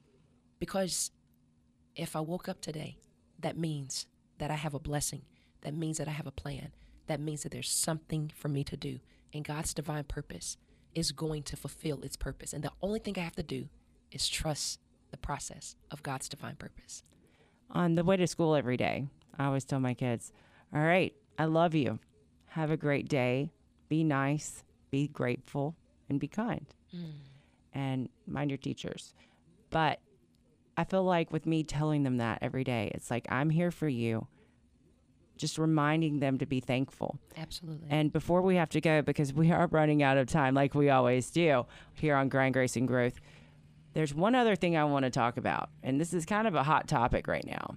because 0.59 1.11
if 1.95 2.15
I 2.15 2.19
woke 2.19 2.47
up 2.47 2.61
today, 2.61 2.97
that 3.39 3.57
means 3.57 4.07
that 4.37 4.51
I 4.51 4.55
have 4.55 4.73
a 4.73 4.79
blessing. 4.79 5.23
That 5.61 5.73
means 5.73 5.97
that 5.97 6.07
I 6.07 6.11
have 6.11 6.27
a 6.27 6.31
plan. 6.31 6.71
That 7.07 7.19
means 7.19 7.43
that 7.43 7.51
there's 7.51 7.69
something 7.69 8.31
for 8.35 8.49
me 8.49 8.63
to 8.65 8.77
do. 8.77 8.99
And 9.33 9.43
God's 9.43 9.73
divine 9.73 10.03
purpose 10.03 10.57
is 10.93 11.11
going 11.11 11.43
to 11.43 11.55
fulfill 11.55 12.01
its 12.01 12.15
purpose. 12.15 12.53
And 12.53 12.63
the 12.63 12.71
only 12.81 12.99
thing 12.99 13.15
I 13.17 13.21
have 13.21 13.35
to 13.35 13.43
do 13.43 13.69
is 14.11 14.27
trust 14.27 14.79
the 15.11 15.17
process 15.17 15.75
of 15.91 16.03
God's 16.03 16.29
divine 16.29 16.55
purpose. 16.55 17.03
on 17.69 17.95
the 17.95 18.03
way 18.03 18.15
to 18.17 18.27
school 18.27 18.55
every 18.55 18.77
day, 18.77 19.07
I 19.37 19.45
always 19.45 19.65
tell 19.65 19.79
my 19.79 19.93
kids, 19.93 20.31
All 20.73 20.81
right, 20.81 21.13
I 21.37 21.45
love 21.45 21.75
you. 21.75 21.99
Have 22.47 22.71
a 22.71 22.77
great 22.77 23.07
day. 23.09 23.51
Be 23.89 24.03
nice, 24.03 24.63
be 24.89 25.07
grateful, 25.07 25.75
and 26.09 26.19
be 26.19 26.27
kind. 26.27 26.65
Mm. 26.95 27.11
And 27.73 28.09
mind 28.25 28.49
your 28.49 28.57
teachers. 28.57 29.13
But 29.69 29.99
I 30.77 30.83
feel 30.83 31.03
like 31.03 31.33
with 31.33 31.45
me 31.47 31.63
telling 31.63 32.03
them 32.03 32.17
that 32.17 32.39
every 32.41 32.63
day, 32.63 32.91
it's 32.93 33.09
like, 33.09 33.25
I'm 33.29 33.49
here 33.49 33.71
for 33.71 33.87
you. 33.87 34.27
Just 35.35 35.57
reminding 35.57 36.19
them 36.19 36.37
to 36.37 36.45
be 36.45 36.59
thankful. 36.59 37.19
Absolutely. 37.35 37.87
And 37.89 38.13
before 38.13 38.41
we 38.41 38.55
have 38.55 38.69
to 38.69 38.81
go, 38.81 39.01
because 39.01 39.33
we 39.33 39.51
are 39.51 39.67
running 39.67 40.03
out 40.03 40.17
of 40.17 40.27
time, 40.27 40.53
like 40.53 40.75
we 40.75 40.89
always 40.89 41.29
do 41.31 41.65
here 41.93 42.15
on 42.15 42.29
Grind, 42.29 42.53
Grace, 42.53 42.75
and 42.75 42.87
Growth, 42.87 43.19
there's 43.93 44.13
one 44.13 44.35
other 44.35 44.55
thing 44.55 44.77
I 44.77 44.83
want 44.83 45.05
to 45.05 45.09
talk 45.09 45.37
about, 45.37 45.69
and 45.81 45.99
this 45.99 46.13
is 46.13 46.25
kind 46.25 46.47
of 46.47 46.53
a 46.53 46.63
hot 46.63 46.87
topic 46.87 47.27
right 47.27 47.45
now. 47.45 47.75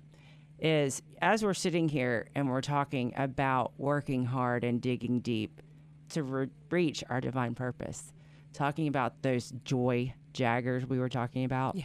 Is 0.59 1.01
as 1.23 1.43
we're 1.43 1.55
sitting 1.55 1.89
here 1.89 2.29
and 2.35 2.51
we're 2.51 2.61
talking 2.61 3.15
about 3.17 3.73
working 3.79 4.27
hard 4.27 4.63
and 4.63 4.79
digging 4.83 5.21
deep 5.21 5.63
to 6.11 6.23
re- 6.23 6.51
reach 6.71 7.03
our 7.09 7.23
divine 7.23 7.55
purpose, 7.55 8.13
talking 8.53 8.87
about 8.87 9.23
those 9.23 9.55
joy 9.65 10.13
jaggers 10.35 10.85
we 10.85 10.99
were 10.99 11.09
talking 11.09 11.45
about, 11.45 11.77
yeah. 11.77 11.85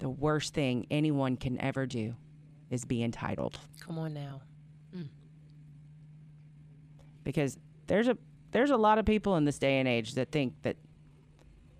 The 0.00 0.08
worst 0.08 0.54
thing 0.54 0.86
anyone 0.90 1.36
can 1.36 1.60
ever 1.60 1.86
do 1.86 2.14
is 2.70 2.84
be 2.84 3.02
entitled. 3.02 3.58
Come 3.80 3.98
on 3.98 4.14
now. 4.14 4.42
Mm. 4.94 5.08
because 7.22 7.56
there's 7.86 8.08
a 8.08 8.18
there's 8.50 8.70
a 8.70 8.76
lot 8.76 8.98
of 8.98 9.04
people 9.04 9.36
in 9.36 9.44
this 9.44 9.58
day 9.58 9.78
and 9.78 9.86
age 9.88 10.14
that 10.14 10.32
think 10.32 10.54
that 10.62 10.76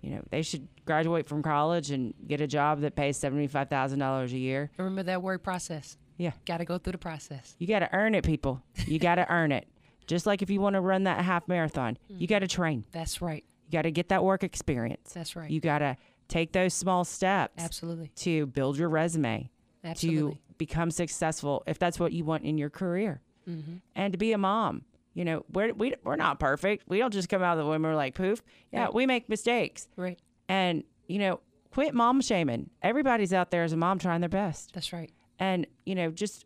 you 0.01 0.11
know 0.11 0.21
they 0.29 0.41
should 0.41 0.67
graduate 0.85 1.25
from 1.25 1.43
college 1.43 1.91
and 1.91 2.13
get 2.27 2.39
a 2.41 2.47
job 2.47 2.81
that 2.81 2.95
pays 2.95 3.17
seventy 3.17 3.47
five 3.47 3.69
thousand 3.69 3.99
dollars 3.99 4.31
a 4.33 4.37
year. 4.37 4.71
Remember 4.77 5.03
that 5.03 5.21
word 5.21 5.43
process. 5.43 5.97
Yeah, 6.17 6.31
Got 6.45 6.57
to 6.57 6.65
go 6.65 6.77
through 6.77 6.91
the 6.91 6.97
process. 6.99 7.55
you 7.57 7.65
got 7.65 7.79
to 7.79 7.89
earn 7.93 8.13
it, 8.13 8.23
people. 8.23 8.61
You 8.85 8.99
got 8.99 9.15
to 9.15 9.27
earn 9.31 9.51
it. 9.51 9.67
Just 10.05 10.25
like 10.27 10.41
if 10.41 10.49
you 10.49 10.61
want 10.61 10.75
to 10.75 10.81
run 10.81 11.03
that 11.05 11.23
half 11.23 11.47
marathon, 11.47 11.97
you 12.07 12.27
mm. 12.27 12.29
got 12.29 12.39
to 12.39 12.47
train. 12.47 12.83
That's 12.91 13.21
right. 13.21 13.43
You 13.43 13.67
You 13.67 13.71
got 13.71 13.81
to 13.83 13.91
get 13.91 14.09
that 14.09 14.23
work 14.23 14.43
experience. 14.43 15.13
That's 15.13 15.35
right. 15.35 15.49
You 15.49 15.59
got 15.59 15.79
to 15.79 15.97
take 16.31 16.51
those 16.53 16.73
small 16.73 17.03
steps 17.03 17.63
Absolutely. 17.63 18.09
to 18.15 18.45
build 18.47 18.77
your 18.77 18.89
resume, 18.89 19.49
Absolutely. 19.83 20.33
to 20.33 20.39
become 20.57 20.89
successful 20.91 21.63
if 21.67 21.77
that's 21.77 21.99
what 21.99 22.11
you 22.13 22.23
want 22.23 22.43
in 22.43 22.57
your 22.57 22.69
career, 22.69 23.21
Mm-hmm. 23.49 23.77
and 23.95 24.13
to 24.13 24.17
be 24.17 24.31
a 24.33 24.37
mom. 24.37 24.83
You 25.13 25.25
know, 25.25 25.45
we're 25.51 25.73
we, 25.73 25.93
we're 26.03 26.15
not 26.15 26.39
perfect. 26.39 26.83
We 26.87 26.99
don't 26.99 27.11
just 27.11 27.27
come 27.27 27.41
out 27.43 27.57
of 27.57 27.63
the 27.63 27.65
womb 27.65 27.83
and 27.83 27.85
we're 27.85 27.95
like 27.95 28.15
poof. 28.15 28.41
Yeah, 28.71 28.85
Right. 28.85 28.93
we 28.93 29.05
make 29.05 29.27
mistakes, 29.29 29.87
Right. 29.97 30.17
and 30.47 30.83
you 31.07 31.19
know, 31.19 31.41
quit 31.71 31.93
mom 31.93 32.21
shaming. 32.21 32.69
Everybody's 32.81 33.33
out 33.33 33.51
there 33.51 33.63
as 33.63 33.73
a 33.73 33.77
mom 33.77 33.99
trying 33.99 34.21
their 34.21 34.29
best, 34.29 34.71
That's 34.73 34.93
right. 34.93 35.11
and 35.39 35.67
you 35.85 35.95
know, 35.95 36.11
just 36.11 36.45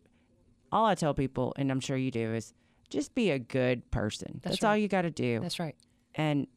all 0.72 0.86
I 0.86 0.96
tell 0.96 1.14
people, 1.14 1.54
and 1.58 1.70
I'm 1.72 1.80
sure 1.80 1.96
you 1.98 2.10
do, 2.12 2.34
is 2.34 2.54
just 2.90 3.14
be 3.14 3.30
a 3.32 3.40
good 3.40 3.90
person. 3.92 4.40
That's 4.42 4.56
That's, 4.56 4.64
all 4.64 4.72
right. 4.72 4.82
you 4.82 4.88
got 4.88 5.04
to 5.04 5.12
do, 5.12 5.40
That's 5.42 5.60
right. 5.60 5.76
and 6.16 6.48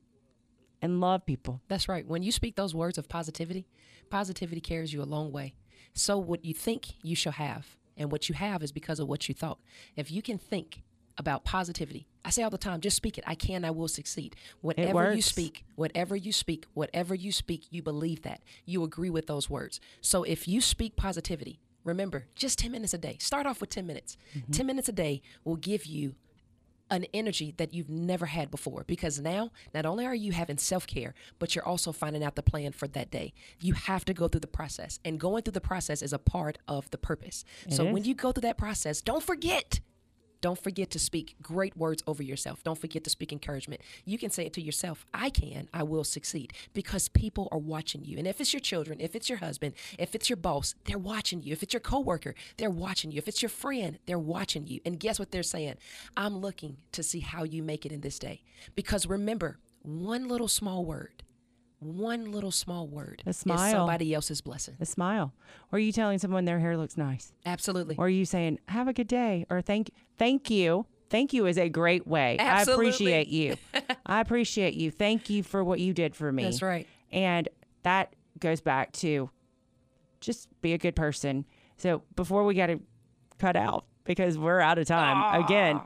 and 0.83 1.01
love 1.01 1.27
people. 1.27 1.61
That's 1.69 1.89
right. 1.89 2.07
When 2.07 2.23
you 2.23 2.33
speak 2.33 2.57
those 2.57 2.75
words 2.75 2.99
of 2.99 3.09
positivity, 3.09 3.67
positivity 4.11 4.61
carries 4.61 4.93
you 4.93 5.03
a 5.03 5.05
long 5.05 5.33
way. 5.33 5.55
So 5.95 6.19
what 6.19 6.45
you 6.45 6.55
think 6.55 6.95
you 7.03 7.17
shall 7.17 7.33
have, 7.33 7.77
and 7.97 8.13
what 8.13 8.29
you 8.29 8.35
have 8.35 8.63
is 8.63 8.73
because 8.73 9.01
of 9.01 9.09
what 9.09 9.29
you 9.29 9.35
thought. 9.35 9.59
If 9.97 10.11
you 10.11 10.23
can 10.23 10.39
think 10.39 10.83
about 11.17 11.45
positivity, 11.45 12.07
I 12.25 12.31
say 12.31 12.43
all 12.43 12.51
the 12.51 12.59
time, 12.59 12.81
just 12.81 12.97
speak 12.97 13.19
it. 13.19 13.25
I 13.27 13.35
can, 13.35 13.65
I 13.65 13.71
will 13.71 13.89
succeed. 13.89 14.37
Whatever 14.61 15.15
you 15.15 15.23
speak, 15.23 15.65
whatever 15.75 16.15
you 16.15 16.33
speak, 16.33 16.67
whatever 16.75 17.15
you 17.15 17.33
speak, 17.33 17.67
you 17.71 17.83
believe 17.83 18.23
that. 18.23 18.41
You 18.65 18.85
agree 18.85 19.11
with 19.11 19.27
those 19.27 19.51
words. 19.51 19.81
So 20.01 20.23
if 20.23 20.47
you 20.47 20.61
speak 20.61 20.95
positivity, 20.95 21.59
remember, 21.83 22.27
just 22.37 22.59
10 22.59 22.71
minutes 22.71 22.95
a 22.95 22.99
day. 22.99 23.17
Start 23.19 23.47
off 23.47 23.61
with 23.61 23.71
10 23.71 23.87
minutes. 23.87 24.17
Mm-hmm. 24.37 24.53
10 24.53 24.67
minutes 24.67 24.89
a 24.89 24.93
day 24.93 25.23
will 25.45 25.57
give 25.57 25.87
you 25.87 26.15
an 26.91 27.07
energy 27.13 27.55
that 27.57 27.75
you've 27.75 27.89
never 27.89 28.27
had 28.27 28.51
before 28.51 28.85
because 28.87 29.21
now 29.21 29.51
not 29.75 29.87
only 29.87 30.07
are 30.07 30.15
you 30.15 30.33
having 30.33 30.59
self-care 30.59 31.15
but 31.39 31.55
you're 31.55 31.67
also 31.67 31.93
finding 31.93 32.25
out 32.25 32.35
the 32.35 32.43
plan 32.43 32.73
for 32.73 32.89
that 32.89 33.11
day. 33.11 33.33
You 33.61 33.75
have 33.75 34.05
to 34.07 34.15
go 34.15 34.29
through 34.29 34.41
the 34.41 34.47
process 34.47 34.99
and 35.05 35.21
going 35.21 35.43
through 35.43 35.53
the 35.53 35.61
process 35.61 36.03
is 36.03 36.13
a 36.13 36.19
part 36.19 36.59
of 36.67 36.91
the 36.91 36.99
purpose. 36.99 37.45
So 37.69 37.85
when 37.85 38.05
you 38.05 38.15
go 38.15 38.33
through 38.33 38.43
that 38.43 38.59
process 38.59 39.01
don't 39.01 39.23
forget 39.23 39.81
don't 40.41 40.63
forget 40.63 40.91
to 40.91 40.99
speak 40.99 41.37
great 41.43 41.77
words 41.77 42.03
over 42.07 42.23
yourself. 42.23 42.63
Don't 42.63 42.79
forget 42.79 43.05
to 43.05 43.11
speak 43.11 43.33
encouragement. 43.33 43.81
You 44.05 44.19
can 44.19 44.31
say 44.31 44.47
it 44.47 44.53
to 44.55 44.63
yourself 44.63 45.05
I 45.13 45.31
can, 45.31 45.69
I 45.73 45.83
will 45.83 46.05
succeed 46.05 46.53
because 46.75 47.09
people 47.09 47.49
are 47.51 47.59
watching 47.59 48.05
you. 48.05 48.19
And 48.19 48.27
if 48.27 48.41
it's 48.41 48.53
your 48.53 48.61
children, 48.61 49.01
if 49.01 49.15
it's 49.15 49.29
your 49.29 49.39
husband, 49.39 49.75
if 49.99 50.15
it's 50.15 50.29
your 50.31 50.37
boss, 50.37 50.75
they're 50.85 50.99
watching 50.99 51.43
you. 51.43 51.53
If 51.53 51.63
it's 51.63 51.75
your 51.75 51.81
coworker, 51.81 52.35
they're 52.57 52.71
watching 52.71 53.11
you. 53.11 53.19
If 53.19 53.29
it's 53.29 53.43
your 53.43 53.49
friend, 53.49 53.99
they're 54.07 54.19
watching 54.19 54.67
you. 54.67 54.81
And 54.85 55.01
guess 55.01 55.19
what 55.19 55.31
they're 55.31 55.43
saying? 55.43 55.75
I'm 56.17 56.39
looking 56.39 56.77
to 56.93 57.03
see 57.03 57.21
how 57.21 57.45
you 57.45 57.63
make 57.63 57.85
it 57.85 57.93
in 57.93 58.01
this 58.01 58.19
day. 58.19 58.43
Because 58.75 59.07
remember, 59.07 59.59
one 59.83 60.29
little 60.29 60.49
small 60.49 60.85
word, 60.85 61.23
one 61.81 62.33
little 62.33 62.51
small 62.51 62.87
word 62.87 63.23
A 63.27 63.31
is 63.31 63.37
smile. 63.37 63.71
somebody 63.71 64.13
else's 64.13 64.41
blessing. 64.41 64.77
A 64.81 64.87
smile, 64.87 65.33
or 65.73 65.77
are 65.77 65.81
you 65.81 65.93
telling 65.93 66.19
someone 66.19 66.45
their 66.45 66.59
hair 66.59 66.77
looks 66.77 66.97
nice? 66.97 67.33
Absolutely. 67.47 67.97
Or 67.97 68.07
are 68.07 68.11
you 68.11 68.25
saying, 68.25 68.59
have 68.69 68.89
a 68.89 68.93
good 68.93 69.09
day 69.09 69.47
or 69.51 69.61
thank 69.61 69.91
thank 70.17 70.51
you? 70.51 70.87
Thank 71.11 71.33
you 71.33 71.47
is 71.47 71.57
a 71.57 71.69
great 71.71 72.07
way. 72.07 72.37
Absolutely. 72.39 72.85
I 72.85 72.89
appreciate 72.91 73.29
you. 73.29 73.57
I 74.07 74.21
appreciate 74.21 74.75
you. 74.75 74.91
Thank 74.91 75.31
you 75.31 75.43
for 75.43 75.65
what 75.65 75.81
you 75.81 75.95
did 75.95 76.15
for 76.15 76.31
me. 76.31 76.45
That's 76.45 76.61
right. 76.61 76.87
And 77.11 77.49
that 77.83 78.15
goes 78.39 78.61
back 78.61 78.93
to 78.93 79.31
just 80.21 80.49
be 80.61 80.75
a 80.75 80.79
good 80.79 80.95
person. 80.95 81.47
So 81.79 82.03
before 82.15 82.45
we 82.45 82.55
got 82.55 82.67
to 82.67 82.81
cut 83.39 83.57
out 83.57 83.87
because 84.05 84.37
we're 84.37 84.61
out 84.61 84.79
of 84.79 84.87
time 84.87 85.43
again, 85.45 85.81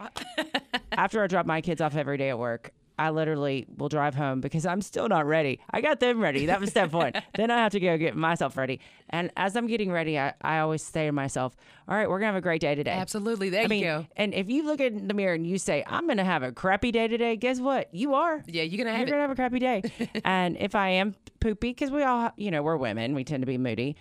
after 0.92 1.22
I 1.22 1.26
drop 1.28 1.46
my 1.46 1.60
kids 1.60 1.80
off 1.80 1.94
every 1.94 2.16
day 2.16 2.30
at 2.30 2.38
work, 2.38 2.72
I 2.98 3.10
literally 3.10 3.66
will 3.76 3.88
drive 3.88 4.14
home 4.14 4.40
because 4.40 4.66
I'm 4.66 4.82
still 4.82 5.08
not 5.08 5.26
ready. 5.26 5.60
I 5.70 5.80
got 5.80 6.00
them 6.00 6.20
ready. 6.20 6.46
That 6.46 6.60
was 6.60 6.70
step 6.70 6.92
one. 6.92 7.12
then 7.34 7.50
I 7.50 7.58
have 7.58 7.72
to 7.72 7.80
go 7.80 7.96
get 7.96 8.16
myself 8.16 8.56
ready. 8.56 8.80
And 9.10 9.30
as 9.36 9.56
I'm 9.56 9.66
getting 9.66 9.90
ready, 9.90 10.18
I, 10.18 10.34
I 10.42 10.58
always 10.58 10.82
say 10.82 11.06
to 11.06 11.12
myself, 11.12 11.56
all 11.88 11.96
right, 11.96 12.08
we're 12.08 12.18
going 12.18 12.28
to 12.28 12.34
have 12.34 12.36
a 12.36 12.40
great 12.40 12.60
day 12.60 12.74
today. 12.74 12.92
Absolutely. 12.92 13.50
There 13.50 13.64
I 13.64 13.66
mean, 13.66 13.80
you 13.80 13.86
go. 13.86 14.06
and 14.16 14.34
if 14.34 14.48
you 14.48 14.64
look 14.64 14.80
in 14.80 15.08
the 15.08 15.14
mirror 15.14 15.34
and 15.34 15.46
you 15.46 15.58
say, 15.58 15.84
I'm 15.86 16.06
going 16.06 16.18
to 16.18 16.24
have 16.24 16.42
a 16.42 16.52
crappy 16.52 16.92
day 16.92 17.08
today, 17.08 17.36
guess 17.36 17.60
what? 17.60 17.92
You 17.94 18.14
are. 18.14 18.42
Yeah, 18.46 18.62
you're 18.62 18.84
going 18.84 18.92
to 18.92 18.92
You're 18.92 18.98
have 18.98 19.08
going 19.08 19.18
to 19.18 19.22
have 19.22 19.30
a 19.30 19.34
crappy 19.34 19.58
day. 19.58 20.20
and 20.24 20.56
if 20.58 20.74
I 20.74 20.90
am 20.90 21.14
poopy, 21.40 21.70
because 21.70 21.90
we 21.90 22.02
all, 22.02 22.30
you 22.36 22.50
know, 22.50 22.62
we're 22.62 22.76
women, 22.76 23.14
we 23.14 23.24
tend 23.24 23.42
to 23.42 23.46
be 23.46 23.58
moody. 23.58 23.96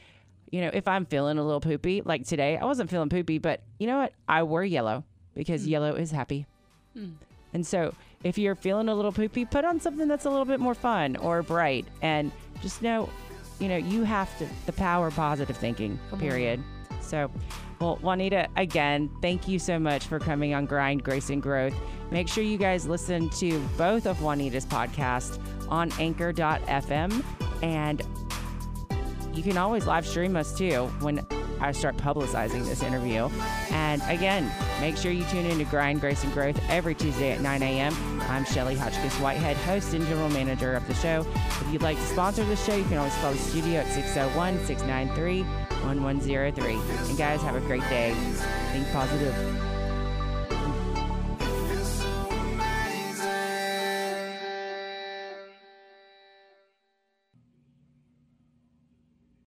You 0.51 0.61
know, 0.61 0.71
if 0.73 0.87
I'm 0.87 1.05
feeling 1.05 1.37
a 1.37 1.43
little 1.43 1.61
poopy, 1.61 2.01
like 2.03 2.27
today, 2.27 2.57
I 2.57 2.65
wasn't 2.65 2.89
feeling 2.89 3.09
poopy, 3.09 3.37
but 3.37 3.61
you 3.79 3.87
know 3.87 3.99
what? 3.99 4.13
I 4.27 4.43
wore 4.43 4.65
yellow 4.65 5.05
because 5.33 5.63
hmm. 5.63 5.69
yellow 5.69 5.95
is 5.95 6.11
happy. 6.11 6.45
Hmm. 6.93 7.11
And 7.53 7.65
so 7.65 7.93
if 8.23 8.37
you're 8.37 8.55
feeling 8.55 8.89
a 8.89 8.95
little 8.95 9.11
poopy, 9.11 9.45
put 9.45 9.65
on 9.65 9.79
something 9.79 10.07
that's 10.07 10.25
a 10.25 10.29
little 10.29 10.45
bit 10.45 10.59
more 10.59 10.75
fun 10.75 11.15
or 11.17 11.43
bright. 11.43 11.85
And 12.01 12.31
just 12.61 12.81
know, 12.81 13.09
you 13.59 13.67
know, 13.67 13.77
you 13.77 14.03
have 14.03 14.35
to, 14.39 14.47
the 14.65 14.73
power 14.73 15.07
of 15.07 15.15
positive 15.15 15.57
thinking, 15.57 15.97
mm-hmm. 15.97 16.19
period. 16.19 16.63
So, 17.01 17.31
well, 17.79 17.97
Juanita, 18.01 18.47
again, 18.57 19.09
thank 19.21 19.47
you 19.47 19.59
so 19.59 19.79
much 19.79 20.05
for 20.05 20.19
coming 20.19 20.53
on 20.53 20.65
Grind, 20.65 21.03
Grace, 21.03 21.29
and 21.29 21.41
Growth. 21.41 21.73
Make 22.11 22.27
sure 22.27 22.43
you 22.43 22.57
guys 22.57 22.87
listen 22.87 23.29
to 23.31 23.59
both 23.77 24.05
of 24.05 24.21
Juanita's 24.21 24.65
podcasts 24.65 25.39
on 25.69 25.91
anchor.fm. 25.99 27.23
And 27.63 28.01
you 29.33 29.43
can 29.43 29.57
always 29.57 29.87
live 29.87 30.05
stream 30.05 30.35
us 30.35 30.55
too 30.55 30.87
when 30.99 31.25
I 31.61 31.71
start 31.71 31.95
publicizing 31.97 32.65
this 32.65 32.83
interview. 32.83 33.29
And 33.69 34.01
again, 34.07 34.51
make 34.79 34.97
sure 34.97 35.11
you 35.11 35.23
tune 35.25 35.45
in 35.45 35.59
to 35.59 35.63
Grind, 35.65 36.01
Grace, 36.01 36.23
and 36.23 36.33
Growth 36.33 36.59
every 36.69 36.95
Tuesday 36.95 37.31
at 37.31 37.41
9 37.41 37.61
a.m. 37.61 38.21
I'm 38.21 38.45
Shelly 38.45 38.75
Hotchkiss 38.75 39.15
Whitehead, 39.19 39.55
host 39.57 39.93
and 39.93 40.05
general 40.07 40.29
manager 40.29 40.73
of 40.73 40.87
the 40.87 40.95
show. 40.95 41.25
If 41.35 41.67
you'd 41.71 41.81
like 41.81 41.97
to 41.97 42.05
sponsor 42.05 42.43
the 42.43 42.55
show, 42.55 42.75
you 42.75 42.83
can 42.85 42.97
always 42.97 43.15
call 43.15 43.31
the 43.31 43.37
studio 43.37 43.81
at 43.81 43.87
601 43.93 44.65
693 44.65 45.43
1103. 45.43 46.73
And 47.09 47.17
guys, 47.17 47.41
have 47.41 47.55
a 47.55 47.61
great 47.61 47.81
day. 47.89 48.13
Think 48.71 48.91
positive. 48.91 49.70